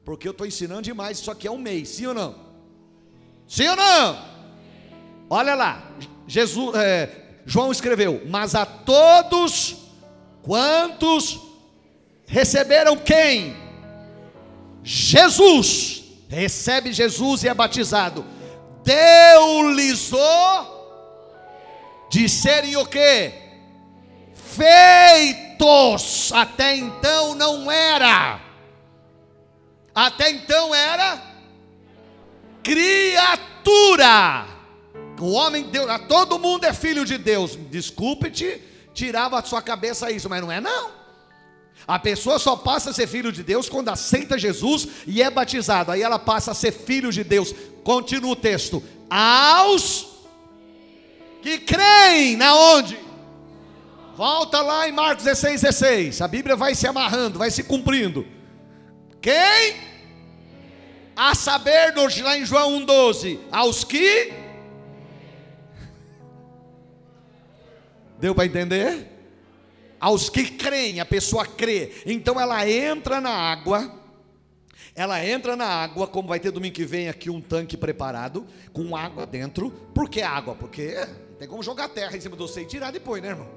Porque 0.06 0.28
eu 0.28 0.30
estou 0.30 0.46
ensinando 0.46 0.82
demais, 0.82 1.18
isso 1.18 1.32
aqui 1.32 1.48
é 1.48 1.50
um 1.50 1.58
mês, 1.58 1.88
sim 1.88 2.06
ou 2.06 2.14
não? 2.14 2.36
Sim 3.48 3.66
ou 3.66 3.74
não? 3.74 4.24
Olha 5.28 5.56
lá, 5.56 5.82
Jesus, 6.28 6.76
é, 6.76 7.10
João 7.44 7.72
escreveu, 7.72 8.22
mas 8.28 8.54
a 8.54 8.64
todos 8.64 9.74
quantos 10.42 11.40
receberam 12.24 12.96
quem? 12.96 13.56
Jesus, 14.84 16.04
recebe 16.28 16.92
Jesus 16.92 17.42
e 17.42 17.48
é 17.48 17.54
batizado, 17.54 18.24
deu-lhes 18.84 20.12
o 20.12 20.76
de 22.08 22.28
serem 22.28 22.76
o 22.76 22.86
que? 22.86 23.32
Feitos, 24.34 26.30
até 26.32 26.76
então 26.76 27.34
não 27.34 27.68
era, 27.68 28.45
até 29.96 30.30
então 30.30 30.74
era 30.74 31.22
criatura. 32.62 34.46
O 35.18 35.32
homem, 35.32 35.64
Deus, 35.70 35.86
todo 36.06 36.38
mundo 36.38 36.64
é 36.64 36.74
filho 36.74 37.02
de 37.02 37.16
Deus. 37.16 37.56
Desculpe-te, 37.70 38.62
tirava 38.92 39.38
a 39.38 39.42
sua 39.42 39.62
cabeça 39.62 40.10
isso, 40.10 40.28
mas 40.28 40.42
não 40.42 40.52
é 40.52 40.60
não. 40.60 40.90
A 41.88 41.98
pessoa 41.98 42.38
só 42.38 42.56
passa 42.56 42.90
a 42.90 42.92
ser 42.92 43.06
filho 43.06 43.32
de 43.32 43.42
Deus 43.42 43.70
quando 43.70 43.88
aceita 43.88 44.38
Jesus 44.38 44.86
e 45.06 45.22
é 45.22 45.30
batizado. 45.30 45.90
Aí 45.90 46.02
ela 46.02 46.18
passa 46.18 46.50
a 46.50 46.54
ser 46.54 46.72
filho 46.72 47.10
de 47.10 47.24
Deus. 47.24 47.54
Continua 47.82 48.32
o 48.32 48.36
texto. 48.36 48.82
Aos 49.08 50.08
que 51.40 51.58
creem 51.58 52.36
na 52.36 52.54
onde? 52.54 52.98
Volta 54.14 54.60
lá 54.60 54.86
em 54.86 54.92
Marcos 54.92 55.24
16, 55.24 55.62
16. 55.62 56.20
A 56.20 56.28
Bíblia 56.28 56.54
vai 56.54 56.74
se 56.74 56.86
amarrando, 56.86 57.38
vai 57.38 57.50
se 57.50 57.62
cumprindo. 57.62 58.26
Quem? 59.22 59.85
A 61.16 61.34
saber, 61.34 61.94
lá 62.22 62.36
em 62.36 62.44
João 62.44 62.78
1,12. 62.80 63.40
Aos 63.50 63.82
que. 63.82 64.32
Deu 68.20 68.34
para 68.34 68.46
entender? 68.46 69.16
aos 70.00 70.28
que 70.28 70.44
creem, 70.50 71.00
a 71.00 71.04
pessoa 71.04 71.44
crê. 71.46 71.92
Então 72.06 72.40
ela 72.40 72.68
entra 72.68 73.20
na 73.20 73.30
água, 73.30 73.92
ela 74.94 75.24
entra 75.24 75.56
na 75.56 75.66
água, 75.66 76.06
como 76.06 76.28
vai 76.28 76.40
ter 76.40 76.50
domingo 76.50 76.74
que 76.74 76.84
vem 76.84 77.08
aqui 77.08 77.28
um 77.28 77.40
tanque 77.40 77.76
preparado, 77.76 78.46
com 78.72 78.96
água 78.96 79.26
dentro. 79.26 79.70
Por 79.94 80.08
que 80.08 80.22
água? 80.22 80.54
Porque 80.54 80.96
tem 81.38 81.48
como 81.48 81.62
jogar 81.62 81.88
terra 81.88 82.16
em 82.16 82.20
cima 82.20 82.36
do 82.36 82.46
você 82.46 82.62
e 82.62 82.66
tirar 82.66 82.90
depois, 82.90 83.22
né, 83.22 83.30
irmão? 83.30 83.48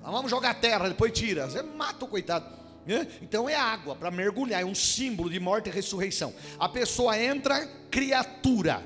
Então, 0.00 0.12
vamos 0.12 0.30
jogar 0.30 0.54
terra, 0.54 0.88
depois 0.88 1.12
tira. 1.12 1.48
Você 1.48 1.62
mata 1.62 2.04
o 2.04 2.08
coitado. 2.08 2.46
Né? 2.88 3.06
Então 3.22 3.48
é 3.48 3.54
água 3.54 3.94
para 3.94 4.10
mergulhar, 4.10 4.62
é 4.62 4.64
um 4.64 4.74
símbolo 4.74 5.30
de 5.30 5.38
morte 5.38 5.68
e 5.68 5.72
ressurreição. 5.72 6.34
A 6.58 6.68
pessoa 6.68 7.16
entra 7.16 7.64
criatura. 7.90 8.82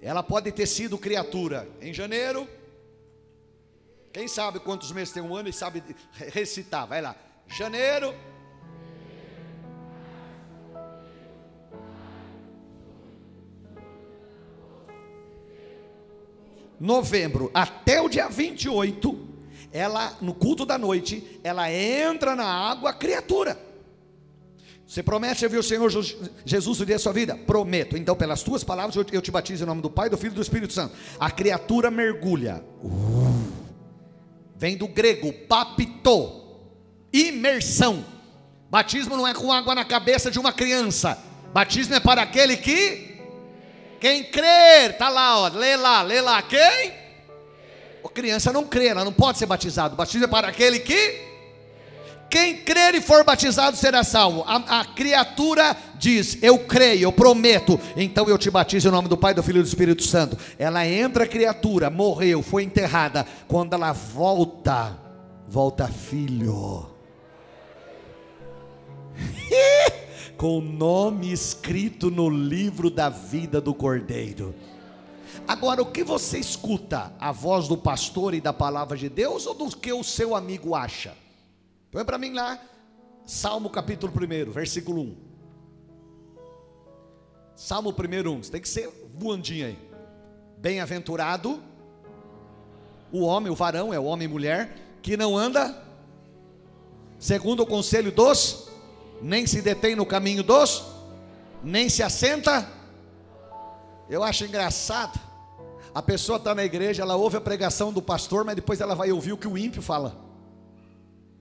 Ela 0.00 0.22
pode 0.22 0.50
ter 0.52 0.66
sido 0.66 0.96
criatura 0.96 1.68
em 1.82 1.92
janeiro, 1.92 2.48
quem 4.12 4.26
sabe 4.26 4.58
quantos 4.58 4.90
meses 4.90 5.12
tem 5.14 5.22
um 5.22 5.36
ano 5.36 5.48
e 5.48 5.52
sabe 5.52 5.82
recitar? 6.32 6.86
Vai 6.86 7.00
lá. 7.00 7.14
Janeiro. 7.46 8.12
Novembro 16.78 17.50
até 17.54 18.00
o 18.00 18.08
dia 18.08 18.28
28, 18.28 19.19
ela 19.72 20.16
no 20.20 20.34
culto 20.34 20.66
da 20.66 20.76
noite, 20.76 21.40
ela 21.44 21.72
entra 21.72 22.34
na 22.34 22.44
água 22.44 22.92
criatura. 22.92 23.58
Você 24.86 25.04
promete 25.04 25.38
servir 25.38 25.56
o 25.56 25.62
Senhor 25.62 25.88
Jesus 26.44 26.80
o 26.80 26.84
dia 26.84 26.96
da 26.96 26.98
sua 26.98 27.12
vida? 27.12 27.36
Prometo. 27.36 27.96
Então, 27.96 28.16
pelas 28.16 28.42
tuas 28.42 28.64
palavras, 28.64 28.96
eu 28.96 29.22
te 29.22 29.30
batizo 29.30 29.62
em 29.62 29.66
nome 29.66 29.80
do 29.80 29.88
Pai, 29.88 30.10
do 30.10 30.18
Filho 30.18 30.32
e 30.32 30.34
do 30.34 30.42
Espírito 30.42 30.72
Santo. 30.72 30.96
A 31.18 31.30
criatura 31.30 31.92
mergulha. 31.92 32.64
Vem 34.56 34.76
do 34.76 34.88
grego 34.88 35.32
papito, 35.32 36.42
imersão. 37.12 38.04
Batismo 38.68 39.16
não 39.16 39.28
é 39.28 39.32
com 39.32 39.52
água 39.52 39.76
na 39.76 39.84
cabeça 39.84 40.28
de 40.28 40.40
uma 40.40 40.52
criança. 40.52 41.16
Batismo 41.52 41.94
é 41.94 42.00
para 42.00 42.22
aquele 42.22 42.56
que 42.56 43.10
quem 44.00 44.24
crer, 44.24 44.96
tá 44.98 45.08
lá, 45.08 45.38
ó, 45.38 45.48
lê 45.48 45.76
lá, 45.76 46.02
lê 46.02 46.20
lá, 46.20 46.42
quem? 46.42 46.99
A 48.04 48.08
criança 48.08 48.52
não 48.52 48.64
crê, 48.64 48.88
ela 48.88 49.04
não 49.04 49.12
pode 49.12 49.38
ser 49.38 49.46
batizado. 49.46 49.96
Batismo 49.96 50.24
é 50.24 50.28
para 50.28 50.48
aquele 50.48 50.80
que 50.80 51.30
quem 52.30 52.58
crer 52.58 52.94
e 52.94 53.00
for 53.00 53.24
batizado 53.24 53.76
será 53.76 54.04
salvo. 54.04 54.44
A, 54.46 54.80
a, 54.80 54.84
criatura 54.84 55.76
diz: 55.98 56.38
Eu 56.40 56.60
creio, 56.60 57.02
eu 57.02 57.12
prometo. 57.12 57.78
Então 57.96 58.28
eu 58.28 58.38
te 58.38 58.48
batizo 58.48 58.88
em 58.88 58.92
nome 58.92 59.08
do 59.08 59.16
Pai, 59.16 59.34
do 59.34 59.42
Filho 59.42 59.58
e 59.58 59.62
do 59.62 59.66
Espírito 59.66 60.04
Santo. 60.04 60.38
Ela 60.56 60.86
entra, 60.86 61.26
criatura, 61.26 61.90
morreu, 61.90 62.40
foi 62.40 62.62
enterrada. 62.62 63.26
Quando 63.48 63.72
ela 63.74 63.92
volta, 63.92 64.96
volta 65.48 65.88
filho. 65.88 66.86
Com 70.38 70.58
o 70.58 70.62
nome 70.62 71.32
escrito 71.32 72.10
no 72.10 72.30
livro 72.30 72.88
da 72.90 73.08
vida 73.08 73.60
do 73.60 73.74
Cordeiro. 73.74 74.54
Agora, 75.46 75.82
o 75.82 75.86
que 75.86 76.04
você 76.04 76.38
escuta? 76.38 77.12
A 77.18 77.32
voz 77.32 77.68
do 77.68 77.76
pastor 77.76 78.34
e 78.34 78.40
da 78.40 78.52
palavra 78.52 78.96
de 78.96 79.08
Deus 79.08 79.46
ou 79.46 79.54
do 79.54 79.76
que 79.76 79.92
o 79.92 80.04
seu 80.04 80.34
amigo 80.34 80.74
acha? 80.74 81.16
Põe 81.90 82.04
para 82.04 82.18
mim 82.18 82.32
lá, 82.32 82.60
Salmo 83.24 83.70
capítulo 83.70 84.12
1, 84.12 84.50
versículo 84.50 85.02
1. 85.02 85.16
Salmo 87.56 87.90
1, 87.90 88.30
1. 88.30 88.42
Você 88.42 88.50
tem 88.52 88.60
que 88.60 88.68
ser 88.68 88.90
voandinho 89.12 89.66
aí. 89.66 89.78
Bem-aventurado 90.58 91.62
o 93.12 93.22
homem, 93.22 93.50
o 93.50 93.56
varão, 93.56 93.92
é 93.92 93.98
o 93.98 94.04
homem 94.04 94.26
e 94.26 94.30
mulher, 94.30 94.76
que 95.02 95.16
não 95.16 95.36
anda 95.36 95.82
segundo 97.18 97.62
o 97.62 97.66
conselho 97.66 98.10
dos, 98.12 98.68
nem 99.20 99.46
se 99.46 99.60
detém 99.60 99.94
no 99.94 100.06
caminho 100.06 100.42
dos, 100.42 100.82
nem 101.62 101.88
se 101.88 102.02
assenta. 102.02 102.66
Eu 104.10 104.24
acho 104.24 104.44
engraçado. 104.44 105.18
A 105.94 106.02
pessoa 106.02 106.36
está 106.36 106.54
na 106.54 106.64
igreja, 106.64 107.02
ela 107.02 107.14
ouve 107.14 107.36
a 107.36 107.40
pregação 107.40 107.92
do 107.92 108.02
pastor, 108.02 108.44
mas 108.44 108.56
depois 108.56 108.80
ela 108.80 108.94
vai 108.94 109.12
ouvir 109.12 109.32
o 109.32 109.38
que 109.38 109.46
o 109.46 109.56
ímpio 109.56 109.80
fala. 109.80 110.18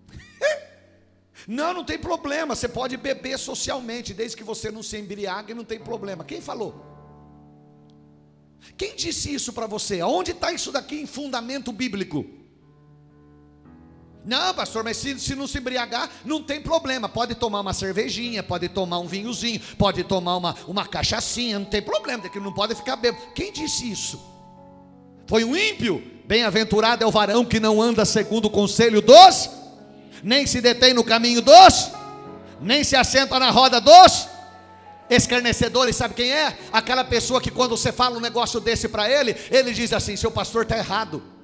Não, 1.48 1.74
não 1.74 1.84
tem 1.84 1.98
problema. 1.98 2.56
Você 2.56 2.68
pode 2.68 2.96
beber 2.96 3.40
socialmente, 3.40 4.14
desde 4.14 4.38
que 4.38 4.44
você 4.44 4.70
não 4.70 4.84
se 4.84 4.98
embriague, 4.98 5.54
não 5.54 5.64
tem 5.64 5.80
problema. 5.80 6.24
Quem 6.24 6.42
falou? 6.42 6.86
Quem 8.78 8.96
disse 8.96 9.34
isso 9.34 9.52
para 9.52 9.66
você? 9.66 10.00
Aonde 10.00 10.32
está 10.32 10.52
isso 10.52 10.72
daqui 10.72 11.02
em 11.02 11.08
fundamento 11.08 11.72
bíblico? 11.72 12.39
Não, 14.30 14.54
pastor, 14.54 14.84
mas 14.84 14.98
se, 14.98 15.20
se, 15.20 15.34
não 15.34 15.48
se 15.48 15.58
embriagar, 15.58 16.08
não 16.24 16.44
tem 16.44 16.62
problema. 16.62 17.10
Pode 17.10 17.34
tomar 17.34 17.62
uma 17.62 17.74
cervejinha, 17.74 18.44
pode 18.44 18.70
tomar 18.70 19.00
um 19.00 19.08
vinhozinho, 19.08 19.60
pode 19.76 20.04
tomar 20.04 20.38
uma, 20.38 20.56
uma 20.68 20.86
cachaçinha, 20.86 21.58
não 21.58 21.66
tem 21.66 21.82
problema, 21.82 22.30
que 22.30 22.40
não 22.40 22.54
pode 22.54 22.76
ficar 22.76 22.96
bêbado. 22.96 23.24
Quem 23.34 23.52
disse 23.52 23.92
isso? 23.92 24.22
Foi 25.26 25.44
um 25.44 25.56
ímpio? 25.56 26.04
Bem-aventurado 26.28 27.04
é 27.04 27.08
o 27.08 27.12
varão 27.12 27.44
que 27.44 27.60
não 27.60 27.82
anda 27.82 28.06
segundo 28.06 28.46
o 28.46 28.50
conselho 28.52 29.02
dos 29.02 29.50
nem 30.22 30.46
se 30.46 30.62
detém 30.62 30.94
no 30.94 31.04
caminho 31.04 31.42
dos, 31.42 31.90
nem 32.62 32.84
se 32.84 32.96
assenta 32.96 33.40
na 33.40 33.50
roda 33.50 33.82
dos 33.82 34.28
escarnecedores. 35.10 35.96
Sabe 35.96 36.14
quem 36.14 36.32
é? 36.32 36.56
Aquela 36.72 37.04
pessoa 37.04 37.42
que 37.42 37.50
quando 37.50 37.76
você 37.76 37.92
fala 37.92 38.18
um 38.18 38.22
negócio 38.22 38.60
desse 38.60 38.88
para 38.88 39.10
ele, 39.10 39.36
ele 39.50 39.72
diz 39.74 39.92
assim: 39.92 40.16
seu 40.16 40.30
pastor 40.30 40.64
está 40.64 40.78
errado. 40.78 41.39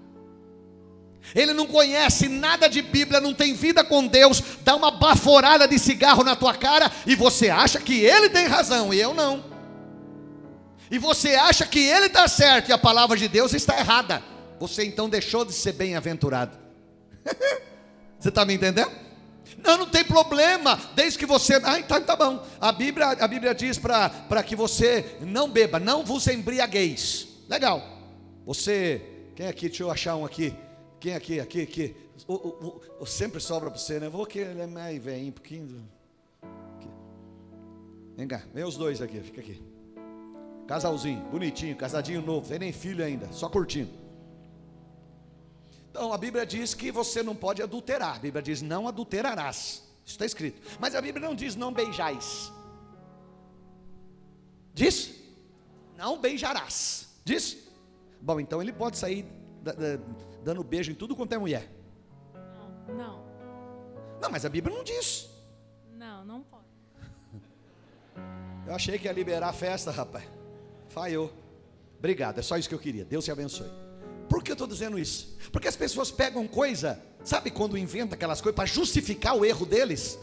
Ele 1.33 1.53
não 1.53 1.65
conhece 1.65 2.29
nada 2.29 2.67
de 2.67 2.81
Bíblia, 2.81 3.19
não 3.19 3.33
tem 3.33 3.53
vida 3.53 3.83
com 3.83 4.05
Deus, 4.05 4.41
dá 4.61 4.75
uma 4.75 4.91
baforada 4.91 5.67
de 5.67 5.79
cigarro 5.79 6.23
na 6.23 6.35
tua 6.35 6.53
cara 6.53 6.91
e 7.05 7.15
você 7.15 7.49
acha 7.49 7.79
que 7.79 8.01
ele 8.01 8.29
tem 8.29 8.47
razão 8.47 8.93
e 8.93 8.99
eu 8.99 9.13
não. 9.13 9.43
E 10.89 10.99
você 10.99 11.35
acha 11.35 11.65
que 11.65 11.79
ele 11.79 12.05
está 12.05 12.27
certo 12.27 12.69
e 12.69 12.73
a 12.73 12.77
palavra 12.77 13.17
de 13.17 13.27
Deus 13.27 13.53
está 13.53 13.77
errada. 13.79 14.21
Você 14.59 14.85
então 14.85 15.09
deixou 15.09 15.43
de 15.43 15.53
ser 15.53 15.73
bem-aventurado. 15.73 16.57
você 18.19 18.29
está 18.29 18.45
me 18.45 18.53
entendendo? 18.53 18.91
Não, 19.57 19.77
não 19.77 19.87
tem 19.87 20.03
problema, 20.03 20.79
desde 20.95 21.17
que 21.17 21.25
você. 21.25 21.55
Ah, 21.55 21.81
tá, 21.81 21.99
tá 21.99 22.15
bom. 22.15 22.45
A 22.61 22.71
Bíblia, 22.71 23.07
a 23.07 23.27
Bíblia 23.27 23.53
diz 23.55 23.79
para 23.79 24.43
que 24.43 24.55
você 24.55 25.17
não 25.21 25.49
beba, 25.49 25.79
não 25.79 26.05
vos 26.05 26.27
embriagueis. 26.27 27.27
Legal. 27.49 27.83
Você. 28.45 29.01
Quem 29.35 29.47
aqui? 29.47 29.67
Deixa 29.67 29.83
eu 29.83 29.91
achar 29.91 30.15
um 30.15 30.23
aqui. 30.23 30.55
Quem 31.05 31.13
aqui? 31.13 31.39
Aqui, 31.39 31.61
aqui. 31.61 31.95
O, 32.27 32.33
o, 32.33 32.81
o, 33.01 33.05
sempre 33.05 33.39
sobra 33.39 33.69
para 33.69 33.77
você, 33.77 33.99
né? 33.99 34.09
Vou 34.09 34.25
que 34.25 34.39
ele 34.39 34.59
é 34.59 34.65
mais 34.65 34.99
velho, 34.99 35.27
um 35.27 35.31
pouquinho. 35.31 35.87
Aqui. 36.41 36.89
Vem 38.17 38.27
cá, 38.27 38.41
vem 38.51 38.63
os 38.63 38.75
dois 38.75 38.99
aqui, 39.03 39.21
fica 39.21 39.39
aqui. 39.39 39.61
Casalzinho, 40.67 41.23
bonitinho, 41.25 41.75
casadinho 41.75 42.23
novo, 42.23 42.49
tem 42.49 42.57
nem 42.57 42.73
filho 42.73 43.05
ainda, 43.05 43.31
só 43.31 43.47
curtindo. 43.47 43.91
Então 45.91 46.11
a 46.11 46.17
Bíblia 46.17 46.43
diz 46.43 46.73
que 46.73 46.91
você 46.91 47.21
não 47.21 47.35
pode 47.35 47.61
adulterar. 47.61 48.15
A 48.15 48.19
Bíblia 48.19 48.41
diz 48.41 48.63
não 48.63 48.87
adulterarás. 48.87 49.83
Isso 50.03 50.15
está 50.15 50.25
escrito. 50.25 50.59
Mas 50.79 50.95
a 50.95 51.01
Bíblia 51.01 51.23
não 51.23 51.35
diz 51.35 51.55
não 51.55 51.71
beijais. 51.71 52.51
Diz? 54.73 55.13
Não 55.95 56.19
beijarás. 56.19 57.09
Diz? 57.23 57.59
Bom, 58.19 58.39
então 58.39 58.59
ele 58.59 58.73
pode 58.73 58.97
sair 58.97 59.23
dando 60.45 60.63
beijo 60.63 60.91
em 60.91 60.95
tudo 60.95 61.15
quanto 61.15 61.33
é 61.33 61.37
mulher. 61.39 61.67
Não, 62.87 62.95
não. 62.95 63.25
Não, 64.21 64.29
mas 64.29 64.45
a 64.45 64.49
Bíblia 64.49 64.73
não 64.73 64.83
diz. 64.83 65.27
Não, 65.97 66.23
não 66.23 66.43
pode. 66.43 66.63
Eu 68.67 68.75
achei 68.75 68.99
que 68.99 69.07
ia 69.07 69.11
liberar 69.11 69.49
a 69.49 69.53
festa, 69.53 69.89
rapaz. 69.89 70.23
Falhou. 70.87 71.33
Obrigado, 71.97 72.37
é 72.37 72.41
só 72.43 72.57
isso 72.57 72.69
que 72.69 72.75
eu 72.75 72.79
queria. 72.79 73.03
Deus 73.03 73.25
te 73.25 73.31
abençoe. 73.31 73.69
Por 74.29 74.43
que 74.43 74.51
eu 74.51 74.53
estou 74.53 74.67
dizendo 74.67 74.99
isso? 74.99 75.35
Porque 75.51 75.67
as 75.67 75.75
pessoas 75.75 76.11
pegam 76.11 76.47
coisa, 76.47 77.01
sabe 77.23 77.49
quando 77.49 77.77
inventa 77.77 78.13
aquelas 78.13 78.39
coisas 78.39 78.55
para 78.55 78.65
justificar 78.67 79.35
o 79.35 79.43
erro 79.43 79.65
deles? 79.65 80.19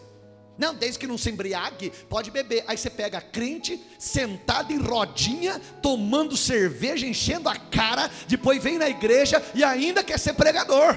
Não, 0.62 0.72
desde 0.72 0.96
que 0.96 1.09
não 1.09 1.18
se 1.18 1.29
embriague, 1.29 1.90
pode 2.09 2.31
beber. 2.31 2.62
Aí 2.68 2.79
você 2.79 2.88
pega 2.88 3.20
crente, 3.20 3.85
sentado 3.98 4.72
em 4.72 4.79
rodinha, 4.79 5.61
tomando 5.83 6.37
cerveja, 6.37 7.05
enchendo 7.05 7.48
a 7.48 7.57
cara, 7.57 8.09
depois 8.29 8.62
vem 8.62 8.79
na 8.79 8.88
igreja 8.88 9.42
e 9.57 9.64
ainda 9.64 10.05
quer 10.05 10.20
ser 10.20 10.35
pregador. 10.35 10.96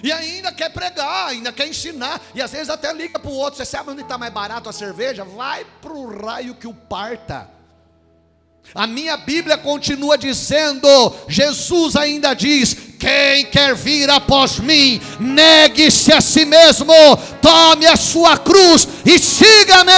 E 0.00 0.12
ainda 0.12 0.52
quer 0.52 0.70
pregar, 0.70 1.30
ainda 1.30 1.52
quer 1.52 1.66
ensinar. 1.66 2.22
E 2.36 2.40
às 2.40 2.52
vezes 2.52 2.70
até 2.70 2.92
liga 2.92 3.18
para 3.18 3.28
o 3.28 3.34
outro. 3.34 3.56
Você 3.56 3.64
sabe 3.64 3.90
onde 3.90 4.02
está 4.02 4.16
mais 4.16 4.32
barato 4.32 4.68
a 4.68 4.72
cerveja? 4.72 5.24
Vai 5.24 5.66
para 5.82 5.92
o 5.92 6.24
raio 6.24 6.54
que 6.54 6.68
o 6.68 6.72
parta. 6.72 7.50
A 8.72 8.86
minha 8.86 9.16
Bíblia 9.16 9.58
continua 9.58 10.16
dizendo, 10.16 10.88
Jesus 11.28 11.96
ainda 11.96 12.32
diz: 12.32 12.93
quem 12.98 13.46
quer 13.46 13.74
vir 13.74 14.08
após 14.10 14.58
mim, 14.58 15.00
negue-se 15.18 16.12
a 16.12 16.20
si 16.20 16.44
mesmo, 16.44 16.94
tome 17.42 17.86
a 17.86 17.96
sua 17.96 18.38
cruz 18.38 18.88
e 19.04 19.18
siga-me. 19.18 19.92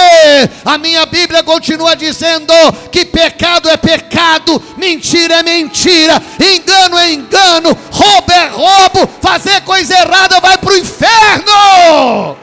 A 0.65 0.77
minha 0.77 1.05
Bíblia 1.05 1.43
continua 1.43 1.95
dizendo 1.95 2.53
que 2.91 3.05
pecado 3.05 3.69
é 3.69 3.77
pecado, 3.77 4.61
mentira 4.77 5.35
é 5.35 5.43
mentira, 5.43 6.21
engano 6.39 6.97
é 6.97 7.13
engano, 7.13 7.77
roubo 7.91 8.31
é 8.31 8.47
roubo, 8.47 9.09
fazer 9.21 9.61
coisa 9.61 9.93
errada 9.93 10.39
vai 10.39 10.57
para 10.57 10.73
o 10.73 10.77
inferno. 10.77 12.37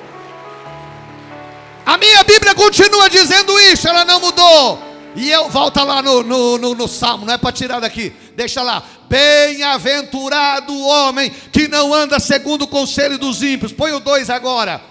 A 1.87 1.99
minha 1.99 2.23
Bíblia 2.25 2.55
continua 2.55 3.11
dizendo 3.11 3.59
isso, 3.61 3.87
ela 3.87 4.05
não 4.05 4.21
mudou. 4.21 4.83
E 5.17 5.31
eu, 5.31 5.49
volta 5.49 5.85
lá 5.85 6.03
no, 6.03 6.23
no, 6.23 6.59
no, 6.59 6.75
no 6.75 6.89
Salmo, 6.89 7.25
não 7.25 7.35
é 7.35 7.39
para 7.39 7.53
tirar 7.53 7.81
daqui, 7.81 8.13
deixa 8.35 8.63
lá. 8.63 8.83
Bem-aventurado 9.15 10.73
o 10.73 10.89
homem 10.89 11.31
que 11.31 11.69
não 11.69 11.95
anda 11.95 12.19
segundo 12.19 12.63
o 12.63 12.67
conselho 12.67 13.17
dos 13.17 13.45
ímpios. 13.45 13.73
Põe 13.73 13.93
o 13.93 14.01
dois 14.01 14.29
agora. 14.29 14.83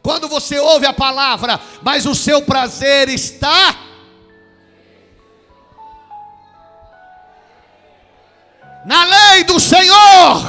Quando 0.00 0.28
você 0.28 0.56
ouve 0.60 0.86
a 0.86 0.92
palavra, 0.92 1.60
mas 1.82 2.06
o 2.06 2.14
seu 2.14 2.42
prazer 2.42 3.08
está. 3.08 3.76
Na 8.86 9.02
lei 9.02 9.42
do 9.42 9.58
Senhor. 9.58 10.46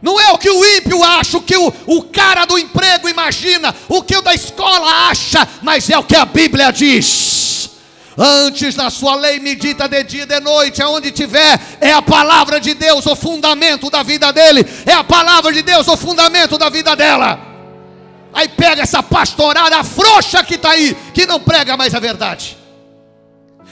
Não 0.00 0.20
é 0.20 0.30
o 0.30 0.38
que 0.38 0.50
o 0.50 0.64
ímpio 0.76 1.02
acha, 1.02 1.38
o 1.38 1.42
que 1.42 1.56
o, 1.56 1.72
o 1.86 2.04
cara 2.04 2.44
do 2.44 2.56
emprego 2.56 3.08
imagina, 3.08 3.74
o 3.88 4.00
que 4.00 4.16
o 4.16 4.22
da 4.22 4.32
escola 4.32 5.08
acha, 5.08 5.48
mas 5.60 5.90
é 5.90 5.98
o 5.98 6.04
que 6.04 6.14
a 6.14 6.24
Bíblia 6.24 6.70
diz. 6.72 7.61
Antes 8.16 8.76
na 8.76 8.90
sua 8.90 9.14
lei 9.14 9.38
medita 9.40 9.88
de 9.88 10.02
dia 10.04 10.22
e 10.24 10.26
de 10.26 10.40
noite, 10.40 10.82
aonde 10.82 11.10
tiver, 11.10 11.58
é 11.80 11.92
a 11.92 12.02
palavra 12.02 12.60
de 12.60 12.74
Deus 12.74 13.06
o 13.06 13.16
fundamento 13.16 13.88
da 13.88 14.02
vida 14.02 14.32
dele, 14.32 14.66
é 14.84 14.92
a 14.92 15.02
palavra 15.02 15.52
de 15.52 15.62
Deus 15.62 15.88
o 15.88 15.96
fundamento 15.96 16.58
da 16.58 16.68
vida 16.68 16.94
dela. 16.94 17.40
Aí 18.34 18.48
pega 18.48 18.82
essa 18.82 19.02
pastorada 19.02 19.82
frouxa 19.82 20.42
que 20.44 20.54
está 20.54 20.70
aí, 20.70 20.94
que 21.14 21.26
não 21.26 21.40
prega 21.40 21.76
mais 21.76 21.94
a 21.94 22.00
verdade. 22.00 22.58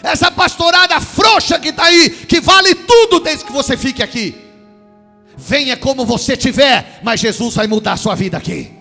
Essa 0.02 0.30
pastorada 0.30 0.98
frouxa 1.00 1.58
que 1.58 1.68
está 1.68 1.84
aí, 1.84 2.08
que 2.10 2.40
vale 2.40 2.74
tudo 2.74 3.20
desde 3.20 3.44
que 3.44 3.52
você 3.52 3.76
fique 3.76 4.02
aqui. 4.02 4.34
Venha 5.36 5.76
como 5.76 6.06
você 6.06 6.36
tiver, 6.36 7.00
mas 7.02 7.20
Jesus 7.20 7.54
vai 7.54 7.66
mudar 7.66 7.92
a 7.92 7.96
sua 7.98 8.14
vida 8.14 8.36
aqui. 8.38 8.79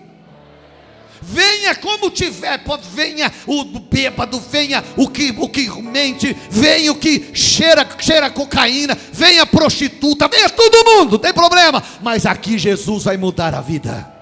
Venha 1.22 1.74
como 1.74 2.10
tiver, 2.10 2.60
venha 2.94 3.32
o 3.46 3.64
bêbado, 3.64 4.40
venha 4.40 4.82
o 4.96 5.08
que, 5.08 5.34
o 5.38 5.48
que 5.48 5.68
mente, 5.82 6.36
venha 6.50 6.92
o 6.92 6.96
que 6.96 7.30
cheira, 7.34 7.86
cheira 7.98 8.30
cocaína, 8.30 8.96
venha 9.12 9.46
prostituta, 9.46 10.28
venha 10.28 10.48
todo 10.48 10.84
mundo, 10.84 11.18
tem 11.18 11.32
problema. 11.32 11.82
Mas 12.02 12.26
aqui 12.26 12.58
Jesus 12.58 13.04
vai 13.04 13.16
mudar 13.16 13.54
a 13.54 13.60
vida. 13.60 14.19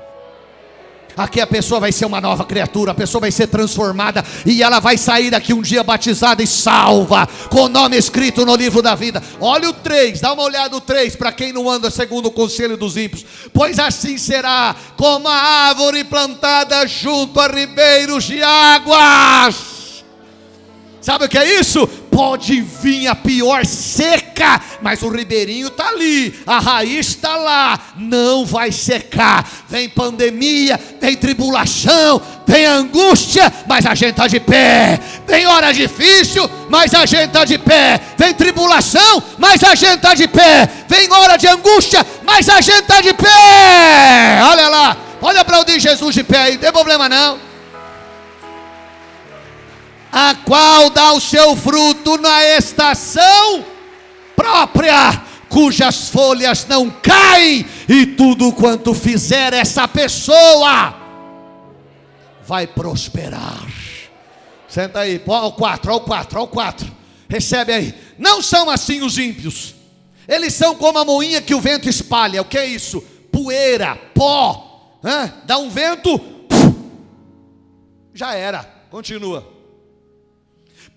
Aqui 1.18 1.40
a 1.40 1.46
pessoa 1.46 1.81
vai 1.81 1.90
ser 1.90 2.07
uma 2.07 2.20
nova 2.20 2.44
criatura, 2.44 2.92
a 2.92 2.94
pessoa 2.94 3.20
vai 3.20 3.33
ser 3.33 3.48
transformada 3.48 4.24
e 4.46 4.62
ela 4.62 4.78
vai 4.78 4.96
sair 4.96 5.31
daqui 5.31 5.52
um 5.52 5.61
dia 5.61 5.83
batizada 5.83 6.42
e 6.42 6.46
salva, 6.46 7.28
com 7.50 7.62
o 7.62 7.68
nome 7.68 7.96
escrito 7.96 8.46
no 8.46 8.54
livro 8.54 8.81
da 8.81 8.94
vida. 8.94 9.22
Olha 9.40 9.68
o 9.68 9.72
3, 9.72 10.20
dá 10.20 10.33
uma 10.33 10.44
olhada 10.44 10.70
no 10.70 10.81
3 10.81 11.16
para 11.16 11.33
quem 11.33 11.52
não 11.52 11.68
anda 11.68 11.90
segundo 11.90 12.26
o 12.26 12.33
conselho 12.33 12.76
dos 12.76 12.96
ímpios. 12.96 13.24
Pois 13.52 13.78
assim 13.78 14.16
será, 14.16 14.76
como 14.96 15.28
a 15.28 15.35
árvore 15.35 16.04
plantada 16.04 16.87
junto 16.87 17.40
a 17.40 17.48
ribeiros 17.48 18.24
de 18.24 18.42
águas 18.42 19.78
Sabe 21.01 21.25
o 21.25 21.29
que 21.29 21.39
é 21.39 21.61
isso? 21.61 21.87
Pode 21.87 22.61
vir 22.61 23.07
a 23.07 23.15
pior 23.15 23.65
seca, 23.65 24.61
mas 24.83 25.01
o 25.03 25.09
ribeirinho 25.09 25.69
está 25.69 25.89
ali, 25.89 26.35
a 26.45 26.59
raiz 26.59 27.09
está 27.09 27.37
lá, 27.37 27.79
não 27.97 28.45
vai 28.45 28.73
secar. 28.73 29.49
Vem 29.69 29.89
pandemia, 29.89 30.79
vem 31.01 31.17
tribulação, 31.17 32.21
vem 32.45 32.67
angústia, 32.67 33.53
mas 33.69 33.87
a 33.87 33.95
gente 33.95 34.11
está 34.11 34.27
de 34.27 34.41
pé. 34.41 34.99
Vem 35.27 35.47
hora 35.47 35.73
difícil, 35.73 36.51
mas 36.69 36.93
a 36.93 37.07
gente 37.07 37.29
está 37.29 37.45
de 37.45 37.59
pé. 37.59 38.01
Vem 38.17 38.35
tribulação, 38.35 39.23
mas 39.39 39.63
a 39.63 39.77
gente 39.77 39.97
está 39.97 40.15
de 40.15 40.27
pé. 40.27 40.69
Vem 40.89 41.13
hora 41.13 41.37
de 41.37 41.47
angústia, 41.47 42.05
mas 42.25 42.49
a 42.49 42.61
gente 42.61 42.81
está 42.81 43.01
de 43.01 43.15
pé. 43.15 44.41
Olha 44.43 44.69
lá, 44.69 44.97
olha 45.23 45.45
para 45.45 45.61
o 45.61 45.65
de 45.65 45.79
Jesus 45.79 46.13
de 46.13 46.25
pé 46.25 46.39
aí, 46.39 46.53
não 46.55 46.61
tem 46.61 46.73
problema 46.73 47.09
não 47.09 47.49
a 50.12 50.35
qual 50.35 50.90
dá 50.90 51.12
o 51.12 51.21
seu 51.21 51.55
fruto 51.57 52.16
na 52.18 52.44
estação 52.44 53.64
própria, 54.35 55.23
cujas 55.49 56.09
folhas 56.09 56.66
não 56.66 56.90
caem, 56.90 57.66
e 57.88 58.07
tudo 58.07 58.53
quanto 58.53 58.94
fizer 58.94 59.53
essa 59.53 59.87
pessoa 59.87 60.94
vai 62.47 62.66
prosperar. 62.66 63.66
Senta 64.68 65.01
aí, 65.01 65.21
ao 65.27 65.53
quatro, 65.53 65.92
ao 65.92 66.01
quatro, 66.01 66.38
ao 66.38 66.49
quatro. 66.49 66.90
Recebe 67.29 67.73
aí. 67.73 67.94
Não 68.18 68.40
são 68.40 68.71
assim 68.71 69.03
os 69.03 69.18
ímpios. 69.18 69.75
Eles 70.27 70.55
são 70.55 70.75
como 70.75 70.99
a 70.99 71.05
moinha 71.05 71.42
que 71.42 71.55
o 71.55 71.61
vento 71.61 71.88
espalha. 71.88 72.42
O 72.42 72.44
que 72.44 72.59
é 72.59 72.66
isso? 72.66 73.01
Poeira, 73.33 73.97
pó. 74.14 74.99
Hã? 75.03 75.33
Dá 75.44 75.59
um 75.59 75.71
vento, 75.71 76.21
já 78.14 78.35
era. 78.35 78.62
Continua 78.90 79.58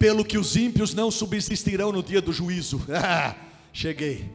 pelo 0.02 0.26
que 0.26 0.36
os 0.36 0.56
ímpios 0.56 0.96
não 0.96 1.12
subsistirão 1.12 1.92
no 1.92 2.02
dia 2.02 2.20
do 2.20 2.34
juízo. 2.34 2.82
Cheguei. 3.72 4.34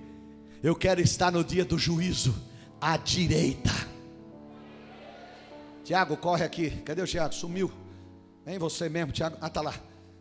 Eu 0.63 0.77
quero 0.77 1.01
estar 1.01 1.33
no 1.33 1.43
dia 1.43 1.65
do 1.65 1.77
juízo 1.77 2.33
à 2.81 2.97
direita. 2.97 3.73
Tiago, 5.83 6.17
corre 6.17 6.45
aqui. 6.45 6.71
Cadê 6.85 7.03
o 7.03 7.07
Tiago? 7.07 7.35
Sumiu. 7.35 7.73
Vem 8.45 8.61
você 8.61 8.89
mesmo, 8.89 9.11
Tiago. 9.11 9.37
Ah, 9.41 9.51
tá 9.51 9.61
lá. 9.61 9.75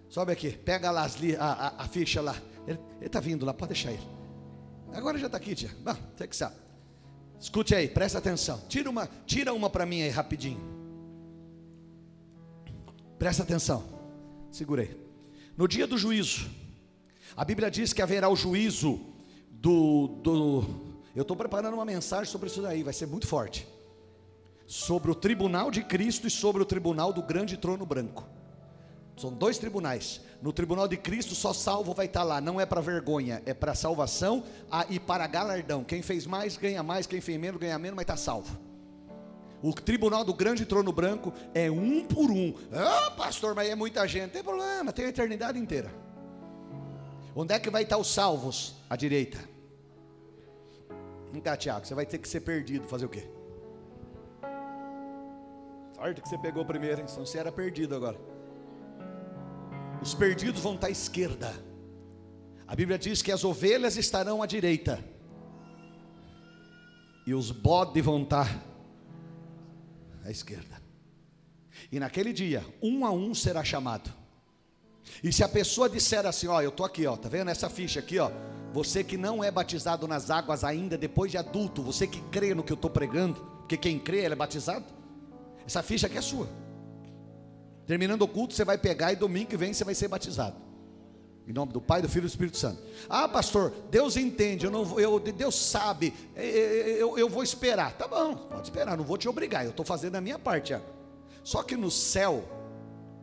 Sobe 0.09 0.31
aqui. 0.31 0.49
Pega 0.49 0.89
lá 0.89 1.03
as, 1.03 1.15
a, 1.37 1.45
a, 1.45 1.83
a, 1.83 1.87
ficha 1.87 2.21
lá. 2.21 2.35
Ele 2.65 2.79
está 2.99 3.19
vindo 3.19 3.45
lá, 3.45 3.53
pode 3.53 3.73
deixar 3.73 3.91
ele. 3.91 4.07
Agora 4.93 5.15
já 5.19 5.27
está 5.27 5.37
aqui, 5.37 5.53
Tiago. 5.53 5.75
Bom, 5.83 5.95
você 6.17 6.27
que 6.27 6.35
sabe. 6.35 6.55
Escute 7.39 7.75
aí, 7.75 7.87
presta 7.87 8.17
atenção. 8.17 8.63
Tira 8.67 8.89
uma, 8.89 9.07
tira 9.27 9.53
uma 9.53 9.69
para 9.69 9.85
mim 9.85 10.01
aí 10.01 10.09
rapidinho. 10.09 10.59
Presta 13.19 13.43
atenção. 13.43 13.83
Segurei. 14.49 15.04
No 15.57 15.67
dia 15.67 15.87
do 15.87 15.97
juízo, 15.97 16.49
a 17.35 17.45
Bíblia 17.45 17.71
diz 17.71 17.93
que 17.93 18.01
haverá 18.01 18.29
o 18.29 18.35
juízo 18.35 18.99
do. 19.49 20.07
do 20.21 20.65
eu 21.15 21.21
estou 21.21 21.37
preparando 21.37 21.75
uma 21.75 21.85
mensagem 21.85 22.29
sobre 22.29 22.49
isso 22.49 22.61
daí, 22.61 22.83
vai 22.83 22.93
ser 22.93 23.05
muito 23.05 23.25
forte. 23.25 23.65
Sobre 24.67 25.11
o 25.11 25.15
tribunal 25.15 25.71
de 25.71 25.81
Cristo 25.81 26.27
e 26.27 26.29
sobre 26.29 26.61
o 26.61 26.65
tribunal 26.65 27.13
do 27.13 27.21
grande 27.21 27.55
trono 27.55 27.85
branco. 27.85 28.27
São 29.15 29.31
dois 29.31 29.57
tribunais. 29.57 30.19
No 30.41 30.51
tribunal 30.51 30.89
de 30.89 30.97
Cristo, 30.97 31.33
só 31.33 31.53
salvo 31.53 31.93
vai 31.93 32.07
estar 32.07 32.23
lá. 32.23 32.41
Não 32.41 32.59
é 32.59 32.65
para 32.65 32.81
vergonha, 32.81 33.41
é 33.45 33.53
para 33.53 33.73
salvação 33.73 34.43
e 34.89 34.99
para 34.99 35.25
galardão. 35.25 35.85
Quem 35.85 36.01
fez 36.01 36.25
mais, 36.25 36.57
ganha 36.57 36.83
mais. 36.83 37.07
Quem 37.07 37.21
fez 37.21 37.39
menos, 37.39 37.61
ganha 37.61 37.79
menos, 37.79 37.95
mas 37.95 38.03
está 38.03 38.17
salvo. 38.17 38.59
O 39.65 39.73
tribunal 39.73 40.23
do 40.23 40.31
grande 40.31 40.63
trono 40.63 40.91
branco 40.91 41.33
é 41.51 41.71
um 41.71 42.05
por 42.05 42.29
um. 42.29 42.53
Ah, 42.71 43.09
pastor, 43.09 43.55
mas 43.55 43.67
é 43.67 43.73
muita 43.73 44.07
gente. 44.07 44.25
Não 44.25 44.29
tem 44.29 44.43
problema, 44.43 44.93
tem 44.93 45.05
a 45.05 45.09
eternidade 45.09 45.57
inteira. 45.57 45.91
Onde 47.35 47.51
é 47.51 47.59
que 47.59 47.71
vai 47.71 47.81
estar 47.81 47.97
os 47.97 48.13
salvos? 48.13 48.75
À 48.87 48.95
direita. 48.95 49.39
Vem 51.31 51.41
cá, 51.41 51.57
Tiago, 51.57 51.83
você 51.83 51.95
vai 51.95 52.05
ter 52.05 52.19
que 52.19 52.29
ser 52.29 52.41
perdido. 52.41 52.87
Fazer 52.87 53.07
o 53.07 53.09
quê? 53.09 53.27
Sorte 55.95 56.21
que 56.21 56.29
você 56.29 56.37
pegou 56.37 56.63
primeiro, 56.63 57.01
hein? 57.01 57.07
Senão 57.07 57.25
você 57.25 57.39
era 57.39 57.51
perdido 57.51 57.95
agora. 57.95 58.19
Os 59.99 60.13
perdidos 60.13 60.61
vão 60.61 60.75
estar 60.75 60.87
à 60.87 60.91
esquerda. 60.91 61.51
A 62.67 62.75
Bíblia 62.75 62.99
diz 62.99 63.23
que 63.23 63.31
as 63.31 63.43
ovelhas 63.43 63.97
estarão 63.97 64.43
à 64.43 64.45
direita. 64.45 65.03
E 67.25 67.33
os 67.33 67.49
bodes 67.49 68.05
vão 68.05 68.21
estar 68.21 68.74
à 70.25 70.31
esquerda. 70.31 70.81
E 71.91 71.99
naquele 71.99 72.33
dia, 72.33 72.65
um 72.81 73.05
a 73.05 73.11
um 73.11 73.33
será 73.33 73.63
chamado. 73.63 74.11
E 75.23 75.31
se 75.31 75.43
a 75.43 75.47
pessoa 75.47 75.89
disser 75.89 76.25
assim, 76.25 76.47
ó, 76.47 76.61
eu 76.61 76.71
tô 76.71 76.83
aqui, 76.83 77.05
ó, 77.05 77.15
tá 77.15 77.29
vendo 77.29 77.49
essa 77.49 77.69
ficha 77.69 77.99
aqui, 77.99 78.17
ó? 78.17 78.31
Você 78.73 79.03
que 79.03 79.17
não 79.17 79.43
é 79.43 79.51
batizado 79.51 80.07
nas 80.07 80.29
águas 80.29 80.63
ainda 80.63 80.97
depois 80.97 81.31
de 81.31 81.37
adulto, 81.37 81.81
você 81.81 82.07
que 82.07 82.19
crê 82.23 82.53
no 82.53 82.63
que 82.63 82.73
eu 82.73 82.75
estou 82.75 82.89
pregando, 82.89 83.39
porque 83.59 83.77
quem 83.77 83.99
crê 83.99 84.25
ele 84.25 84.33
é 84.33 84.35
batizado. 84.35 84.85
Essa 85.65 85.81
ficha 85.81 86.07
aqui 86.07 86.17
é 86.17 86.21
sua. 86.21 86.49
Terminando 87.85 88.23
o 88.23 88.27
culto, 88.27 88.53
você 88.53 88.65
vai 88.65 88.77
pegar 88.77 89.13
e 89.13 89.15
domingo 89.15 89.49
que 89.49 89.57
vem 89.57 89.73
você 89.73 89.83
vai 89.83 89.95
ser 89.95 90.07
batizado. 90.07 90.64
Em 91.47 91.53
nome 91.53 91.71
do 91.71 91.79
Pai, 91.79 92.01
do 92.01 92.09
Filho 92.09 92.21
e 92.21 92.27
do 92.27 92.29
Espírito 92.29 92.57
Santo. 92.57 92.81
Ah, 93.07 93.27
pastor, 93.27 93.71
Deus 93.91 94.17
entende, 94.17 94.65
eu 94.65 94.71
não, 94.71 94.99
eu, 94.99 95.19
Deus 95.19 95.55
sabe, 95.55 96.11
eu, 96.35 96.43
eu, 96.43 97.17
eu 97.19 97.29
vou 97.29 97.43
esperar. 97.43 97.93
Tá 97.93 98.07
bom, 98.07 98.35
pode 98.35 98.63
esperar, 98.63 98.97
não 98.97 99.03
vou 99.03 99.17
te 99.17 99.29
obrigar, 99.29 99.63
eu 99.63 99.69
estou 99.69 99.85
fazendo 99.85 100.15
a 100.15 100.21
minha 100.21 100.39
parte. 100.39 100.73
Ó. 100.73 100.79
Só 101.43 101.61
que 101.61 101.77
no 101.77 101.91
céu 101.91 102.43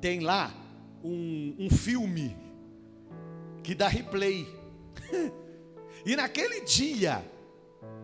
tem 0.00 0.20
lá 0.20 0.54
um, 1.02 1.56
um 1.58 1.70
filme 1.70 2.36
que 3.62 3.74
dá 3.74 3.88
replay. 3.88 4.46
e 6.06 6.14
naquele 6.14 6.60
dia, 6.60 7.24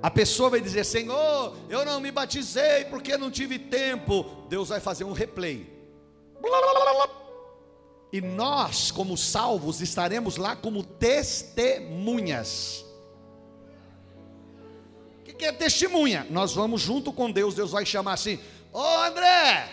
a 0.02 0.10
pessoa 0.10 0.50
vai 0.50 0.60
dizer: 0.60 0.84
Senhor, 0.84 1.56
eu 1.68 1.84
não 1.84 2.00
me 2.00 2.10
batizei 2.10 2.84
porque 2.86 3.16
não 3.16 3.30
tive 3.30 3.58
tempo. 3.58 4.24
Deus 4.48 4.68
vai 4.68 4.80
fazer 4.80 5.04
um 5.04 5.12
replay. 5.12 5.78
E 8.12 8.20
nós, 8.20 8.90
como 8.90 9.16
salvos, 9.16 9.80
estaremos 9.80 10.36
lá 10.36 10.56
como 10.56 10.82
testemunhas. 10.82 12.84
O 15.20 15.24
que, 15.24 15.44
é 15.44 15.52
testemunha? 15.52 16.26
Nós 16.30 16.54
vamos 16.54 16.80
junto 16.80 17.12
com 17.12 17.30
Deus, 17.30 17.54
Deus 17.54 17.70
vai 17.70 17.84
chamar 17.84 18.14
assim: 18.14 18.40
Ô 18.72 18.80
oh, 18.80 19.04
André, 19.04 19.68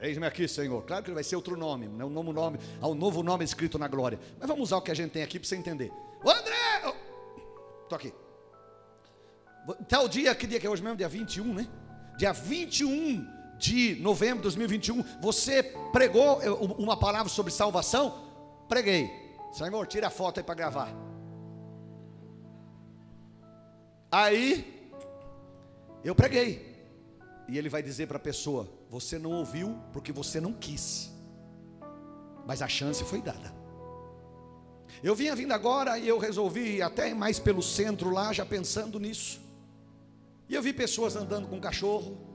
Eis-me 0.00 0.26
aqui, 0.26 0.48
Senhor. 0.48 0.82
Claro 0.82 1.04
que 1.04 1.12
vai 1.12 1.22
ser 1.22 1.36
outro 1.36 1.56
nome, 1.56 1.86
não 1.86 2.06
um 2.06 2.10
novo 2.10 2.32
nome, 2.32 2.58
há 2.80 2.88
um 2.88 2.94
novo 2.94 3.22
nome 3.22 3.44
escrito 3.44 3.78
na 3.78 3.86
glória. 3.86 4.18
Mas 4.38 4.48
vamos 4.48 4.64
usar 4.64 4.78
o 4.78 4.82
que 4.82 4.90
a 4.90 4.94
gente 4.94 5.12
tem 5.12 5.22
aqui 5.22 5.38
para 5.38 5.46
você 5.46 5.56
entender. 5.56 5.92
Ô 6.24 6.30
André! 6.30 6.56
Estou 6.76 6.96
oh, 7.92 7.94
aqui. 7.94 8.14
Tal 9.88 10.08
dia, 10.08 10.34
que 10.34 10.46
dia 10.46 10.58
que 10.58 10.66
é 10.66 10.70
hoje 10.70 10.82
mesmo? 10.82 10.96
Dia 10.96 11.08
21, 11.08 11.54
né? 11.54 11.68
Dia 12.16 12.32
21 12.32 13.39
de 13.60 13.94
novembro 13.96 14.38
de 14.38 14.42
2021, 14.44 15.04
você 15.20 15.62
pregou 15.92 16.40
eh, 16.42 16.50
uma 16.50 16.96
palavra 16.96 17.28
sobre 17.28 17.52
salvação? 17.52 18.24
Preguei. 18.66 19.10
Senhor, 19.52 19.86
tira 19.86 20.06
a 20.06 20.10
foto 20.10 20.38
aí 20.38 20.44
para 20.44 20.54
gravar. 20.54 20.90
Aí, 24.10 24.90
eu 26.02 26.14
preguei. 26.14 26.70
E 27.46 27.58
ele 27.58 27.68
vai 27.68 27.82
dizer 27.82 28.06
para 28.06 28.16
a 28.16 28.20
pessoa: 28.20 28.66
Você 28.88 29.18
não 29.18 29.32
ouviu 29.32 29.78
porque 29.92 30.10
você 30.10 30.40
não 30.40 30.52
quis. 30.54 31.10
Mas 32.46 32.62
a 32.62 32.68
chance 32.68 33.04
foi 33.04 33.20
dada. 33.20 33.52
Eu 35.02 35.14
vinha 35.14 35.36
vindo 35.36 35.52
agora 35.52 35.98
e 35.98 36.08
eu 36.08 36.18
resolvi 36.18 36.80
até 36.80 37.12
mais 37.12 37.38
pelo 37.38 37.62
centro 37.62 38.10
lá, 38.10 38.32
já 38.32 38.46
pensando 38.46 38.98
nisso. 38.98 39.40
E 40.48 40.54
eu 40.54 40.62
vi 40.62 40.72
pessoas 40.72 41.14
andando 41.14 41.46
com 41.46 41.60
cachorro, 41.60 42.29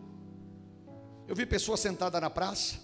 eu 1.27 1.35
vi 1.35 1.45
pessoas 1.45 1.79
sentadas 1.79 2.21
na 2.21 2.29
praça. 2.29 2.75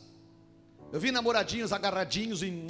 Eu 0.91 0.99
vi 0.99 1.11
namoradinhos 1.11 1.71
agarradinhos 1.71 2.43
em. 2.43 2.65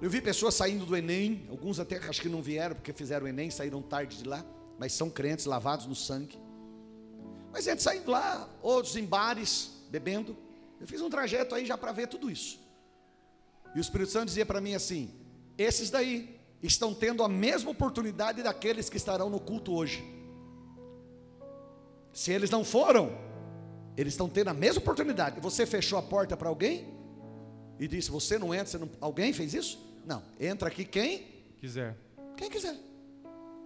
Eu 0.00 0.08
vi 0.08 0.20
pessoas 0.20 0.54
saindo 0.54 0.86
do 0.86 0.96
Enem. 0.96 1.46
Alguns 1.50 1.78
até 1.78 1.98
acho 1.98 2.20
que 2.20 2.28
não 2.28 2.40
vieram 2.40 2.74
porque 2.74 2.92
fizeram 2.92 3.26
o 3.26 3.28
Enem, 3.28 3.50
saíram 3.50 3.82
tarde 3.82 4.18
de 4.18 4.28
lá. 4.28 4.44
Mas 4.78 4.92
são 4.92 5.10
crentes 5.10 5.46
lavados 5.46 5.86
no 5.86 5.94
sangue. 5.94 6.38
Mas 7.52 7.64
gente 7.64 7.82
saindo 7.82 8.10
lá, 8.10 8.48
outros 8.62 8.96
em 8.96 9.04
bares, 9.04 9.70
bebendo. 9.90 10.36
Eu 10.80 10.86
fiz 10.86 11.00
um 11.00 11.10
trajeto 11.10 11.54
aí 11.54 11.66
já 11.66 11.76
para 11.76 11.92
ver 11.92 12.08
tudo 12.08 12.30
isso. 12.30 12.58
E 13.74 13.78
o 13.78 13.80
Espírito 13.80 14.10
Santo 14.10 14.26
dizia 14.26 14.46
para 14.46 14.60
mim 14.60 14.74
assim: 14.74 15.10
esses 15.58 15.90
daí 15.90 16.40
estão 16.62 16.94
tendo 16.94 17.22
a 17.22 17.28
mesma 17.28 17.70
oportunidade 17.70 18.42
daqueles 18.42 18.88
que 18.88 18.96
estarão 18.96 19.28
no 19.28 19.38
culto 19.38 19.74
hoje. 19.74 20.02
Se 22.12 22.32
eles 22.32 22.50
não 22.50 22.64
foram, 22.64 23.12
eles 23.96 24.12
estão 24.12 24.28
tendo 24.28 24.48
a 24.48 24.54
mesma 24.54 24.80
oportunidade. 24.80 25.40
Você 25.40 25.64
fechou 25.64 25.98
a 25.98 26.02
porta 26.02 26.36
para 26.36 26.48
alguém 26.48 26.86
e 27.78 27.88
disse: 27.88 28.10
Você 28.10 28.38
não 28.38 28.54
entra, 28.54 28.66
você 28.66 28.78
não... 28.78 28.90
alguém 29.00 29.32
fez 29.32 29.54
isso? 29.54 29.78
Não, 30.04 30.22
entra 30.38 30.68
aqui 30.68 30.84
quem 30.84 31.26
quiser. 31.58 31.96
Quem 32.36 32.50
quiser. 32.50 32.76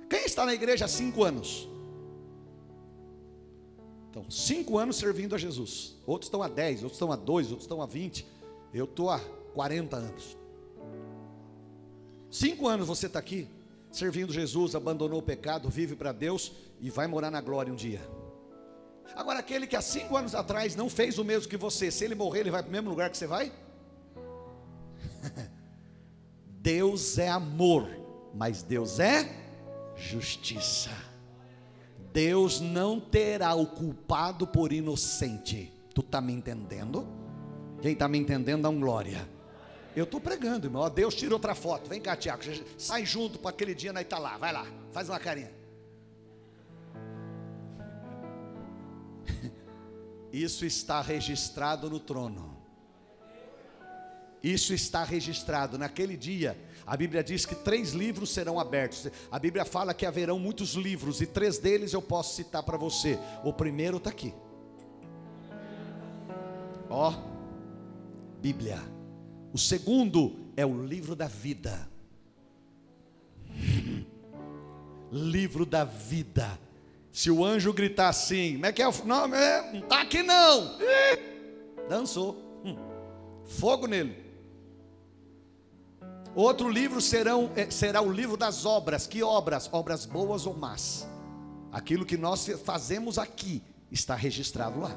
Quem 0.09 0.25
está 0.25 0.45
na 0.45 0.55
igreja 0.55 0.85
há 0.85 0.89
cinco 0.89 1.25
anos? 1.25 1.69
Então, 4.11 4.31
cinco 4.31 4.79
anos 4.79 4.97
servindo 4.97 5.35
a 5.35 5.39
Jesus. 5.39 5.97
Outros 6.07 6.29
estão 6.29 6.43
há 6.43 6.49
dez, 6.49 6.83
outros 6.83 6.97
estão 6.97 7.13
há 7.13 7.17
dois, 7.17 7.49
outros 7.49 7.65
estão 7.65 7.83
há 7.83 7.87
vinte. 7.87 8.27
Eu 8.73 8.85
estou 8.85 9.11
há 9.11 9.19
quarenta 9.55 9.97
anos. 9.97 10.37
Cinco 12.31 12.69
anos 12.69 12.87
você 12.87 13.07
está 13.07 13.19
aqui, 13.19 13.49
servindo 13.91 14.33
Jesus, 14.33 14.75
abandonou 14.75 15.19
o 15.19 15.23
pecado, 15.23 15.69
vive 15.69 15.97
para 15.97 16.13
Deus 16.13 16.53
e 16.81 16.91
vai 16.91 17.07
morar 17.07 17.31
na 17.31 17.41
glória 17.41 17.73
um 17.73 17.77
dia. 17.77 18.01
Agora, 19.15 19.39
aquele 19.39 19.67
que 19.67 19.77
há 19.77 19.81
cinco 19.81 20.17
anos 20.17 20.35
atrás 20.35 20.75
não 20.75 20.91
fez 20.91 21.19
o 21.19 21.25
mesmo 21.25 21.49
que 21.49 21.57
você, 21.57 21.91
se 21.91 22.05
ele 22.05 22.15
morrer, 22.15 22.41
ele 22.41 22.51
vai 22.51 22.63
para 22.63 22.69
o 22.69 22.73
mesmo 22.73 22.91
lugar 22.91 23.11
que 23.11 23.17
você 23.17 23.27
vai? 23.27 23.53
Deus 26.61 27.19
é 27.19 27.29
amor, 27.29 27.89
mas 28.35 28.63
Deus 28.63 28.99
é 28.99 29.29
justiça. 29.97 30.91
Deus 32.13 32.61
não 32.61 32.99
terá 32.99 33.55
o 33.55 33.67
culpado 33.67 34.47
por 34.47 34.73
inocente. 34.73 35.73
Tu 35.95 36.01
está 36.01 36.21
me 36.21 36.33
entendendo? 36.33 37.07
Quem 37.81 37.93
está 37.93 38.09
me 38.09 38.19
entendendo, 38.19 38.63
dá 38.63 38.69
um 38.69 38.81
glória. 38.81 39.29
Eu 39.95 40.05
estou 40.05 40.21
pregando, 40.21 40.67
irmão. 40.67 40.89
Deus 40.91 41.15
tira 41.15 41.35
outra 41.35 41.55
foto. 41.55 41.89
Vem 41.89 42.01
cá, 42.01 42.17
Tiago. 42.17 42.43
Sai 42.77 43.07
junto 43.07 43.39
para 43.39 43.51
aquele 43.51 43.75
dia 43.75 43.93
na 43.93 44.03
Italá. 44.03 44.37
Vai 44.37 44.53
lá, 44.53 44.67
faz 44.93 45.09
uma 45.09 45.19
carinha. 45.19 45.51
Isso 50.37 50.67
está 50.67 51.01
registrado 51.01 51.89
no 51.89 51.99
trono. 51.99 52.55
Isso 54.43 54.75
está 54.75 55.03
registrado. 55.03 55.79
Naquele 55.79 56.15
dia, 56.15 56.59
a 56.87 56.95
Bíblia 56.95 57.25
diz 57.25 57.47
que 57.47 57.55
três 57.55 57.93
livros 57.93 58.29
serão 58.35 58.61
abertos. 58.61 59.09
A 59.31 59.39
Bíblia 59.39 59.65
fala 59.65 59.95
que 59.95 60.05
haverão 60.05 60.39
muitos 60.39 60.75
livros, 60.75 61.23
e 61.23 61.27
três 61.27 61.57
deles 61.57 61.95
eu 61.95 62.03
posso 62.03 62.37
citar 62.37 62.63
para 62.63 62.77
você. 62.77 63.19
O 63.43 63.51
primeiro 63.51 63.97
está 63.97 64.11
aqui. 64.11 64.35
Ó, 66.91 67.15
Bíblia. 68.43 68.79
O 69.55 69.59
segundo 69.59 70.53
é 70.55 70.67
o 70.67 70.85
livro 70.85 71.17
da 71.17 71.29
vida. 71.29 71.89
livro 75.11 75.65
da 75.65 75.85
vida. 75.85 76.66
Se 77.17 77.31
o 77.31 77.43
anjo 77.43 77.73
gritar 77.73 78.11
assim, 78.11 78.53
como 78.53 78.67
é 78.67 78.73
que 78.73 78.83
é 78.83 78.87
o. 78.87 78.93
É, 78.93 79.73
não 79.73 79.79
está 79.79 80.03
aqui 80.03 80.23
não. 80.23 80.77
Dançou. 81.89 82.37
Hum. 82.63 82.77
Fogo 83.43 83.87
nele. 83.87 84.23
Outro 86.35 86.69
livro 86.69 87.01
serão, 87.01 87.51
eh, 87.57 87.71
será 87.71 88.03
o 88.03 88.13
livro 88.13 88.37
das 88.37 88.67
obras. 88.67 89.07
Que 89.07 89.23
obras? 89.23 89.67
Obras 89.73 90.05
boas 90.05 90.45
ou 90.45 90.55
más. 90.55 91.09
Aquilo 91.73 92.05
que 92.05 92.19
nós 92.19 92.51
fazemos 92.63 93.19
aqui 93.19 93.63
está 93.91 94.15
registrado 94.15 94.79
lá. 94.79 94.95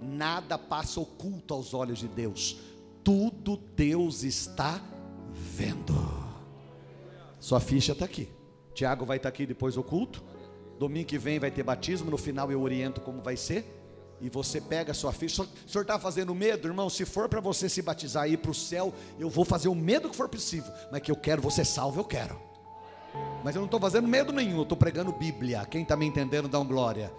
Nada 0.00 0.56
passa 0.56 1.00
oculto 1.00 1.52
aos 1.52 1.74
olhos 1.74 1.98
de 1.98 2.06
Deus. 2.06 2.58
Tudo 3.02 3.56
Deus 3.56 4.22
está 4.22 4.80
vendo. 5.32 5.96
Sua 7.40 7.58
ficha 7.58 7.90
está 7.90 8.04
aqui. 8.04 8.28
Tiago 8.72 9.04
vai 9.04 9.16
estar 9.16 9.30
aqui 9.30 9.44
depois 9.44 9.74
do 9.74 9.82
culto. 9.82 10.29
Domingo 10.80 11.08
que 11.08 11.18
vem 11.18 11.38
vai 11.38 11.50
ter 11.50 11.62
batismo. 11.62 12.10
No 12.10 12.16
final 12.16 12.50
eu 12.50 12.58
oriento 12.62 13.02
como 13.02 13.20
vai 13.20 13.36
ser 13.36 13.66
e 14.18 14.30
você 14.30 14.62
pega 14.62 14.92
a 14.92 14.94
sua 14.94 15.12
ficha. 15.12 15.42
O 15.42 15.68
senhor 15.70 15.82
está 15.82 15.98
fazendo 15.98 16.34
medo, 16.34 16.66
irmão? 16.66 16.88
Se 16.88 17.04
for 17.04 17.28
para 17.28 17.38
você 17.38 17.68
se 17.68 17.82
batizar 17.82 18.26
e 18.26 18.32
ir 18.32 18.38
para 18.38 18.50
o 18.50 18.54
céu, 18.54 18.90
eu 19.18 19.28
vou 19.28 19.44
fazer 19.44 19.68
o 19.68 19.74
medo 19.74 20.08
que 20.08 20.16
for 20.16 20.26
possível. 20.26 20.72
Mas 20.90 21.02
que 21.02 21.10
eu 21.10 21.16
quero 21.16 21.42
você 21.42 21.66
salvo, 21.66 22.00
eu 22.00 22.04
quero. 22.04 22.40
Mas 23.44 23.54
eu 23.54 23.60
não 23.60 23.66
estou 23.66 23.78
fazendo 23.78 24.08
medo 24.08 24.32
nenhum, 24.32 24.56
eu 24.56 24.62
estou 24.62 24.78
pregando 24.78 25.12
Bíblia. 25.12 25.66
Quem 25.66 25.82
está 25.82 25.94
me 25.98 26.06
entendendo, 26.06 26.48
dá 26.48 26.58
uma 26.58 26.66
glória. 26.66 27.12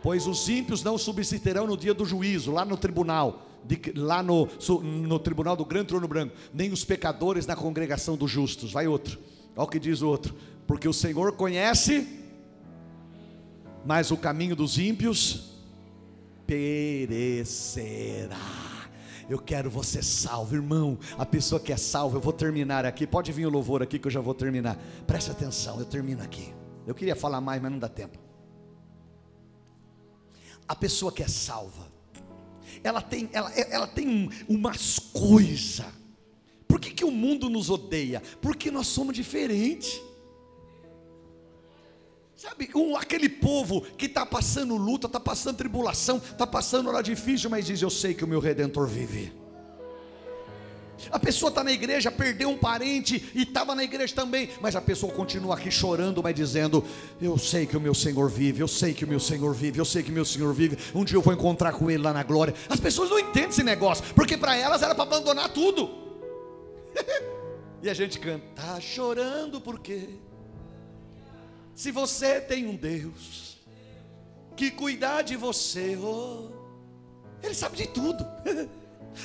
Pois 0.00 0.28
os 0.28 0.48
ímpios 0.48 0.84
não 0.84 0.96
subsistirão 0.96 1.66
no 1.66 1.76
dia 1.76 1.92
do 1.92 2.04
juízo, 2.04 2.52
lá 2.52 2.64
no 2.64 2.76
tribunal, 2.76 3.42
de, 3.64 3.80
lá 3.96 4.22
no, 4.22 4.48
no 4.80 5.18
tribunal 5.18 5.56
do 5.56 5.64
grande 5.64 5.88
trono 5.88 6.06
branco, 6.06 6.36
nem 6.54 6.70
os 6.70 6.84
pecadores 6.84 7.48
na 7.48 7.56
congregação 7.56 8.16
dos 8.16 8.30
justos. 8.30 8.72
Vai 8.72 8.86
outro, 8.86 9.18
olha 9.56 9.64
o 9.64 9.68
que 9.68 9.80
diz 9.80 10.02
o 10.02 10.08
outro. 10.08 10.36
Porque 10.68 10.86
o 10.86 10.92
Senhor 10.92 11.32
conhece, 11.32 12.17
mas 13.84 14.10
o 14.10 14.16
caminho 14.16 14.56
dos 14.56 14.78
ímpios 14.78 15.54
perecerá. 16.46 18.36
Eu 19.28 19.38
quero 19.38 19.70
você 19.70 20.02
salvo, 20.02 20.54
irmão. 20.54 20.98
A 21.18 21.26
pessoa 21.26 21.60
que 21.60 21.72
é 21.72 21.76
salva, 21.76 22.16
eu 22.16 22.20
vou 22.20 22.32
terminar 22.32 22.86
aqui. 22.86 23.06
Pode 23.06 23.30
vir 23.30 23.46
o 23.46 23.50
louvor 23.50 23.82
aqui 23.82 23.98
que 23.98 24.06
eu 24.06 24.10
já 24.10 24.20
vou 24.20 24.32
terminar. 24.34 24.78
Preste 25.06 25.30
atenção, 25.30 25.78
eu 25.78 25.84
termino 25.84 26.22
aqui. 26.22 26.54
Eu 26.86 26.94
queria 26.94 27.14
falar 27.14 27.40
mais, 27.40 27.60
mas 27.60 27.70
não 27.70 27.78
dá 27.78 27.88
tempo. 27.88 28.18
A 30.66 30.74
pessoa 30.74 31.12
que 31.12 31.22
é 31.22 31.28
salva, 31.28 31.86
ela 32.82 33.02
tem, 33.02 33.28
ela, 33.32 33.52
ela 33.52 33.86
tem 33.86 34.30
umas 34.48 34.98
coisas. 34.98 35.84
Por 36.66 36.80
que, 36.80 36.90
que 36.90 37.04
o 37.04 37.10
mundo 37.10 37.50
nos 37.50 37.68
odeia? 37.68 38.22
Porque 38.40 38.70
nós 38.70 38.86
somos 38.86 39.14
diferentes. 39.14 40.00
Sabe, 42.38 42.70
um, 42.72 42.96
aquele 42.96 43.28
povo 43.28 43.80
que 43.80 44.06
está 44.06 44.24
passando 44.24 44.76
luta, 44.76 45.08
está 45.08 45.18
passando 45.18 45.56
tribulação, 45.56 46.18
está 46.18 46.46
passando 46.46 46.88
hora 46.88 47.02
difícil, 47.02 47.50
mas 47.50 47.66
diz: 47.66 47.82
Eu 47.82 47.90
sei 47.90 48.14
que 48.14 48.22
o 48.22 48.28
meu 48.28 48.38
redentor 48.38 48.86
vive. 48.86 49.32
A 51.10 51.18
pessoa 51.18 51.48
está 51.48 51.64
na 51.64 51.72
igreja, 51.72 52.12
perdeu 52.12 52.48
um 52.48 52.56
parente 52.56 53.28
e 53.34 53.42
estava 53.42 53.74
na 53.74 53.82
igreja 53.82 54.14
também, 54.14 54.50
mas 54.60 54.76
a 54.76 54.80
pessoa 54.80 55.12
continua 55.12 55.56
aqui 55.56 55.68
chorando, 55.68 56.22
mas 56.22 56.32
dizendo: 56.32 56.84
Eu 57.20 57.36
sei 57.36 57.66
que 57.66 57.76
o 57.76 57.80
meu 57.80 57.92
Senhor 57.92 58.30
vive, 58.30 58.60
eu 58.60 58.68
sei 58.68 58.94
que 58.94 59.04
o 59.04 59.08
meu 59.08 59.18
Senhor 59.18 59.52
vive, 59.52 59.80
eu 59.80 59.84
sei 59.84 60.04
que 60.04 60.10
o 60.10 60.14
meu 60.14 60.24
Senhor 60.24 60.54
vive. 60.54 60.78
Um 60.94 61.04
dia 61.04 61.16
eu 61.16 61.22
vou 61.22 61.34
encontrar 61.34 61.72
com 61.72 61.90
Ele 61.90 62.04
lá 62.04 62.12
na 62.12 62.22
glória. 62.22 62.54
As 62.68 62.78
pessoas 62.78 63.10
não 63.10 63.18
entendem 63.18 63.48
esse 63.48 63.64
negócio, 63.64 64.04
porque 64.14 64.36
para 64.36 64.56
elas 64.56 64.80
era 64.80 64.94
para 64.94 65.02
abandonar 65.02 65.48
tudo. 65.48 65.90
e 67.82 67.90
a 67.90 67.94
gente 67.94 68.20
canta: 68.20 68.46
Tá 68.54 68.80
chorando 68.80 69.60
por 69.60 69.80
quê? 69.80 70.20
Se 71.78 71.92
você 71.92 72.40
tem 72.40 72.66
um 72.66 72.74
Deus 72.74 73.56
que 74.56 74.68
cuidar 74.68 75.22
de 75.22 75.36
você, 75.36 75.96
oh, 75.96 76.48
Ele 77.40 77.54
sabe 77.54 77.76
de 77.76 77.86
tudo. 77.86 78.26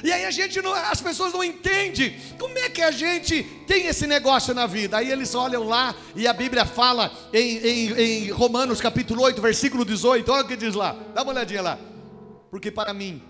E 0.03 0.11
aí 0.11 0.25
a 0.25 0.31
gente 0.31 0.59
não, 0.59 0.73
as 0.73 0.99
pessoas 1.01 1.33
não 1.33 1.43
entendem 1.43 2.19
como 2.39 2.57
é 2.57 2.67
que 2.67 2.81
a 2.81 2.89
gente 2.89 3.43
tem 3.67 3.85
esse 3.85 4.07
negócio 4.07 4.51
na 4.51 4.65
vida. 4.65 4.97
Aí 4.97 5.11
eles 5.11 5.35
olham 5.35 5.67
lá 5.67 5.95
e 6.15 6.25
a 6.25 6.33
Bíblia 6.33 6.65
fala 6.65 7.11
em, 7.31 7.57
em, 7.57 7.91
em 7.91 8.31
Romanos 8.31 8.81
capítulo 8.81 9.21
8, 9.21 9.39
versículo 9.39 9.85
18. 9.85 10.31
Olha 10.31 10.45
o 10.45 10.47
que 10.47 10.55
diz 10.55 10.73
lá, 10.73 10.93
dá 11.13 11.21
uma 11.21 11.31
olhadinha 11.31 11.61
lá. 11.61 11.79
Porque 12.49 12.71
para 12.71 12.91
mim 12.91 13.21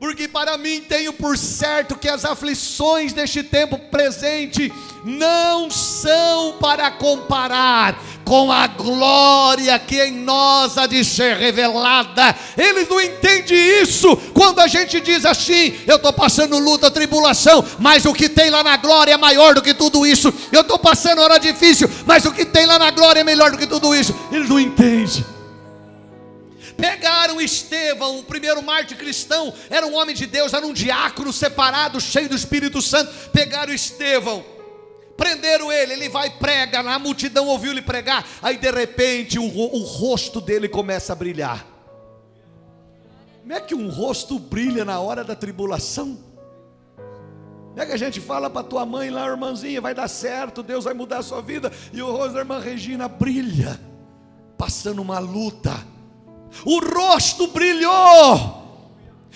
porque 0.00 0.26
para 0.26 0.56
mim 0.56 0.80
tenho 0.80 1.12
por 1.12 1.36
certo 1.36 1.94
que 1.94 2.08
as 2.08 2.24
aflições 2.24 3.12
deste 3.12 3.42
tempo 3.42 3.78
presente 3.78 4.72
não 5.04 5.70
são 5.70 6.54
para 6.58 6.90
comparar 6.90 8.02
com 8.24 8.50
a 8.50 8.66
glória 8.66 9.78
que 9.78 10.00
em 10.02 10.12
nós 10.12 10.78
há 10.78 10.86
de 10.86 11.04
ser 11.04 11.36
revelada. 11.36 12.34
Eles 12.56 12.88
não 12.88 12.98
entendem 12.98 13.82
isso 13.82 14.16
quando 14.32 14.60
a 14.60 14.66
gente 14.66 15.02
diz 15.02 15.26
assim: 15.26 15.74
eu 15.86 15.96
estou 15.96 16.14
passando 16.14 16.58
luta, 16.58 16.90
tribulação, 16.90 17.62
mas 17.78 18.06
o 18.06 18.14
que 18.14 18.30
tem 18.30 18.48
lá 18.48 18.62
na 18.62 18.78
glória 18.78 19.12
é 19.12 19.16
maior 19.18 19.54
do 19.54 19.60
que 19.60 19.74
tudo 19.74 20.06
isso. 20.06 20.32
Eu 20.50 20.62
estou 20.62 20.78
passando 20.78 21.20
hora 21.20 21.38
difícil, 21.38 21.90
mas 22.06 22.24
o 22.24 22.32
que 22.32 22.46
tem 22.46 22.64
lá 22.64 22.78
na 22.78 22.90
glória 22.90 23.20
é 23.20 23.24
melhor 23.24 23.50
do 23.50 23.58
que 23.58 23.66
tudo 23.66 23.94
isso. 23.94 24.14
Eles 24.32 24.48
não 24.48 24.58
entendem. 24.58 25.39
Pegaram 26.80 27.40
Estevão, 27.40 28.18
o 28.18 28.24
primeiro 28.24 28.62
mártir 28.62 28.96
cristão, 28.96 29.52
era 29.68 29.86
um 29.86 29.94
homem 29.94 30.14
de 30.14 30.26
Deus, 30.26 30.54
era 30.54 30.66
um 30.66 30.72
diácono 30.72 31.32
separado, 31.32 32.00
cheio 32.00 32.28
do 32.28 32.34
Espírito 32.34 32.80
Santo. 32.80 33.12
Pegaram 33.30 33.72
Estevão, 33.72 34.42
prenderam 35.16 35.70
ele, 35.70 35.92
ele 35.92 36.08
vai 36.08 36.30
prega, 36.30 36.80
a 36.80 36.98
multidão 36.98 37.46
ouviu 37.48 37.72
ele 37.72 37.82
pregar, 37.82 38.26
aí 38.40 38.56
de 38.56 38.70
repente 38.70 39.38
o, 39.38 39.44
o 39.44 39.82
rosto 39.82 40.40
dele 40.40 40.68
começa 40.68 41.12
a 41.12 41.16
brilhar. 41.16 41.66
Como 43.42 43.52
é 43.52 43.60
que 43.60 43.74
um 43.74 43.90
rosto 43.90 44.38
brilha 44.38 44.84
na 44.84 45.00
hora 45.00 45.22
da 45.22 45.36
tribulação? 45.36 46.18
Como 46.96 47.80
é 47.80 47.84
que 47.84 47.92
a 47.92 47.98
gente 47.98 48.20
fala 48.20 48.48
para 48.48 48.62
tua 48.62 48.86
mãe 48.86 49.10
lá, 49.10 49.26
irmãzinha, 49.26 49.80
vai 49.80 49.94
dar 49.94 50.08
certo, 50.08 50.62
Deus 50.62 50.84
vai 50.84 50.94
mudar 50.94 51.18
a 51.18 51.22
sua 51.22 51.42
vida, 51.42 51.70
e 51.92 52.00
o 52.00 52.10
rosto 52.10 52.32
da 52.32 52.40
irmã 52.40 52.58
Regina 52.58 53.06
brilha, 53.06 53.78
passando 54.56 55.02
uma 55.02 55.18
luta 55.18 55.78
o 56.64 56.78
rosto 56.80 57.46
brilhou. 57.48 58.60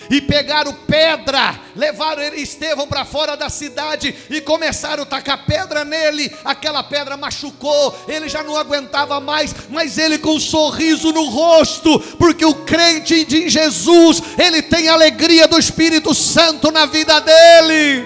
E 0.09 0.21
pegaram 0.21 0.73
pedra, 0.85 1.59
levaram 1.75 2.21
ele 2.21 2.41
Estevão 2.41 2.85
para 2.85 3.05
fora 3.05 3.35
da 3.35 3.49
cidade 3.49 4.13
e 4.29 4.41
começaram 4.41 5.03
a 5.03 5.05
tacar 5.05 5.45
pedra 5.45 5.83
nele. 5.85 6.31
Aquela 6.43 6.83
pedra 6.83 7.17
machucou, 7.17 7.97
ele 8.07 8.27
já 8.27 8.43
não 8.43 8.55
aguentava 8.57 9.19
mais, 9.19 9.55
mas 9.69 9.97
ele 9.97 10.19
com 10.19 10.35
um 10.35 10.39
sorriso 10.39 11.11
no 11.11 11.25
rosto, 11.25 11.99
porque 12.19 12.45
o 12.45 12.53
crente 12.53 13.23
de 13.25 13.49
Jesus, 13.49 14.21
ele 14.37 14.61
tem 14.61 14.89
alegria 14.89 15.47
do 15.47 15.57
Espírito 15.57 16.13
Santo 16.13 16.71
na 16.71 16.85
vida 16.85 17.19
dele. 17.21 18.05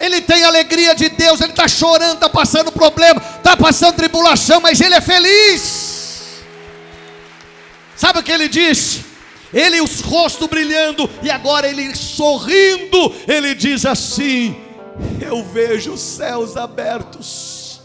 Ele 0.00 0.20
tem 0.20 0.44
alegria 0.44 0.94
de 0.94 1.10
Deus, 1.10 1.40
ele 1.40 1.50
está 1.50 1.68
chorando, 1.68 2.14
está 2.14 2.28
passando 2.28 2.72
problema, 2.72 3.22
está 3.36 3.56
passando 3.56 3.96
tribulação, 3.96 4.60
mas 4.60 4.80
ele 4.80 4.94
é 4.94 5.00
feliz. 5.00 5.91
Sabe 7.96 8.18
o 8.18 8.22
que 8.22 8.32
ele 8.32 8.48
disse? 8.48 9.04
Ele, 9.52 9.80
os 9.80 10.00
rostos 10.00 10.48
brilhando, 10.48 11.08
e 11.22 11.30
agora 11.30 11.68
ele 11.68 11.94
sorrindo, 11.94 13.14
ele 13.28 13.54
diz 13.54 13.84
assim: 13.84 14.56
Eu 15.20 15.44
vejo 15.44 15.92
os 15.92 16.00
céus 16.00 16.56
abertos, 16.56 17.82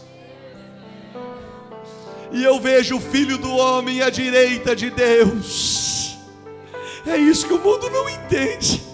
e 2.32 2.42
eu 2.42 2.58
vejo 2.58 2.96
o 2.96 3.00
filho 3.00 3.36
do 3.36 3.54
homem 3.54 4.00
à 4.00 4.08
direita 4.08 4.74
de 4.74 4.88
Deus. 4.88 6.16
É 7.06 7.16
isso 7.16 7.46
que 7.46 7.54
o 7.54 7.60
mundo 7.60 7.90
não 7.90 8.08
entende 8.08 8.88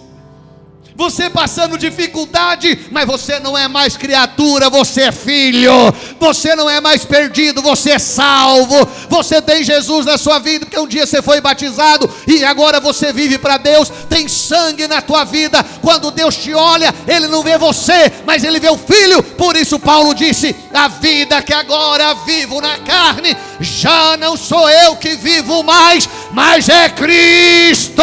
você 0.95 1.29
passando 1.29 1.77
dificuldade, 1.77 2.87
mas 2.89 3.05
você 3.05 3.39
não 3.39 3.57
é 3.57 3.67
mais 3.67 3.97
criatura, 3.97 4.69
você 4.69 5.03
é 5.03 5.11
filho, 5.11 5.71
você 6.19 6.55
não 6.55 6.69
é 6.69 6.79
mais 6.79 7.03
perdido, 7.03 7.61
você 7.61 7.91
é 7.91 7.99
salvo, 7.99 8.87
você 9.09 9.41
tem 9.41 9.63
Jesus 9.63 10.05
na 10.05 10.17
sua 10.17 10.39
vida, 10.39 10.65
porque 10.65 10.79
um 10.79 10.87
dia 10.87 11.05
você 11.05 11.21
foi 11.21 11.41
batizado 11.41 12.09
e 12.25 12.43
agora 12.45 12.79
você 12.79 13.11
vive 13.11 13.37
para 13.37 13.57
Deus, 13.57 13.91
tem 14.09 14.27
sangue 14.27 14.87
na 14.87 15.01
tua 15.01 15.25
vida. 15.25 15.63
Quando 15.81 16.11
Deus 16.11 16.35
te 16.37 16.53
olha, 16.53 16.93
Ele 17.07 17.27
não 17.27 17.43
vê 17.43 17.57
você, 17.57 18.11
mas 18.25 18.43
Ele 18.43 18.59
vê 18.59 18.69
o 18.69 18.77
filho. 18.77 19.21
Por 19.21 19.57
isso, 19.57 19.77
Paulo 19.77 20.13
disse: 20.13 20.55
A 20.73 20.87
vida 20.87 21.41
que 21.41 21.53
agora 21.53 22.13
vivo 22.25 22.61
na 22.61 22.77
carne, 22.79 23.35
já 23.59 24.15
não 24.17 24.37
sou 24.37 24.69
eu 24.69 24.95
que 24.95 25.15
vivo 25.15 25.61
mais, 25.63 26.07
mas 26.35 26.67
é 26.67 26.89
Cristo, 26.89 28.01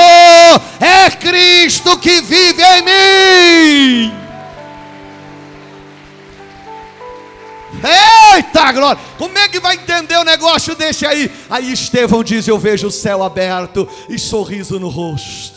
é 0.80 1.10
Cristo 1.10 1.98
que 1.98 2.22
vive 2.22 2.62
em 2.62 2.82
mim. 2.82 4.12
Eita 8.34 8.72
glória! 8.72 9.02
Como 9.18 9.36
é 9.36 9.48
que 9.48 9.60
vai 9.60 9.74
entender 9.74 10.16
o 10.16 10.24
negócio 10.24 10.74
desse 10.74 11.04
aí? 11.04 11.30
Aí 11.50 11.72
Estevão 11.72 12.24
diz: 12.24 12.48
Eu 12.48 12.58
vejo 12.58 12.86
o 12.86 12.90
céu 12.90 13.22
aberto 13.22 13.86
e 14.08 14.18
sorriso 14.18 14.80
no 14.80 14.88
rosto. 14.88 15.51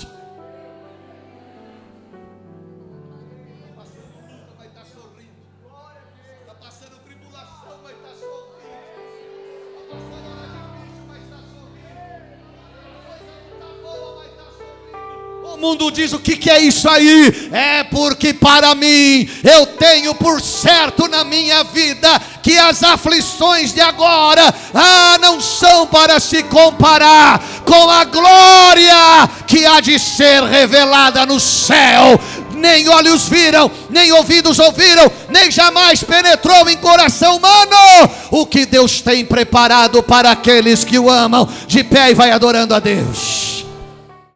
Mundo 15.65 15.89
diz 15.89 16.13
o 16.13 16.19
que, 16.19 16.37
que 16.37 16.49
é 16.49 16.59
isso 16.59 16.87
aí? 16.87 17.49
É 17.51 17.83
porque 17.85 18.33
para 18.35 18.75
mim 18.75 19.27
eu 19.43 19.65
tenho 19.65 20.13
por 20.13 20.39
certo 20.39 21.07
na 21.07 21.23
minha 21.23 21.63
vida 21.63 22.21
que 22.43 22.55
as 22.55 22.83
aflições 22.83 23.73
de 23.73 23.81
agora 23.81 24.53
ah, 24.73 25.17
não 25.19 25.41
são 25.41 25.87
para 25.87 26.19
se 26.19 26.43
comparar 26.43 27.41
com 27.65 27.89
a 27.89 28.05
glória 28.05 29.27
que 29.47 29.65
há 29.65 29.79
de 29.79 29.97
ser 29.97 30.43
revelada 30.43 31.25
no 31.25 31.39
céu. 31.39 32.19
Nem 32.53 32.87
olhos 32.87 33.27
viram, 33.27 33.69
nem 33.89 34.11
ouvidos 34.11 34.59
ouviram, 34.59 35.11
nem 35.29 35.49
jamais 35.49 36.03
penetrou 36.03 36.69
em 36.69 36.77
coração 36.77 37.37
humano 37.37 38.09
o 38.29 38.45
que 38.45 38.65
Deus 38.65 39.01
tem 39.01 39.25
preparado 39.25 40.01
para 40.03 40.31
aqueles 40.31 40.83
que 40.83 40.99
o 40.99 41.09
amam. 41.09 41.49
De 41.67 41.83
pé 41.83 42.11
e 42.11 42.13
vai 42.13 42.31
adorando 42.31 42.75
a 42.75 42.79
Deus. 42.79 43.44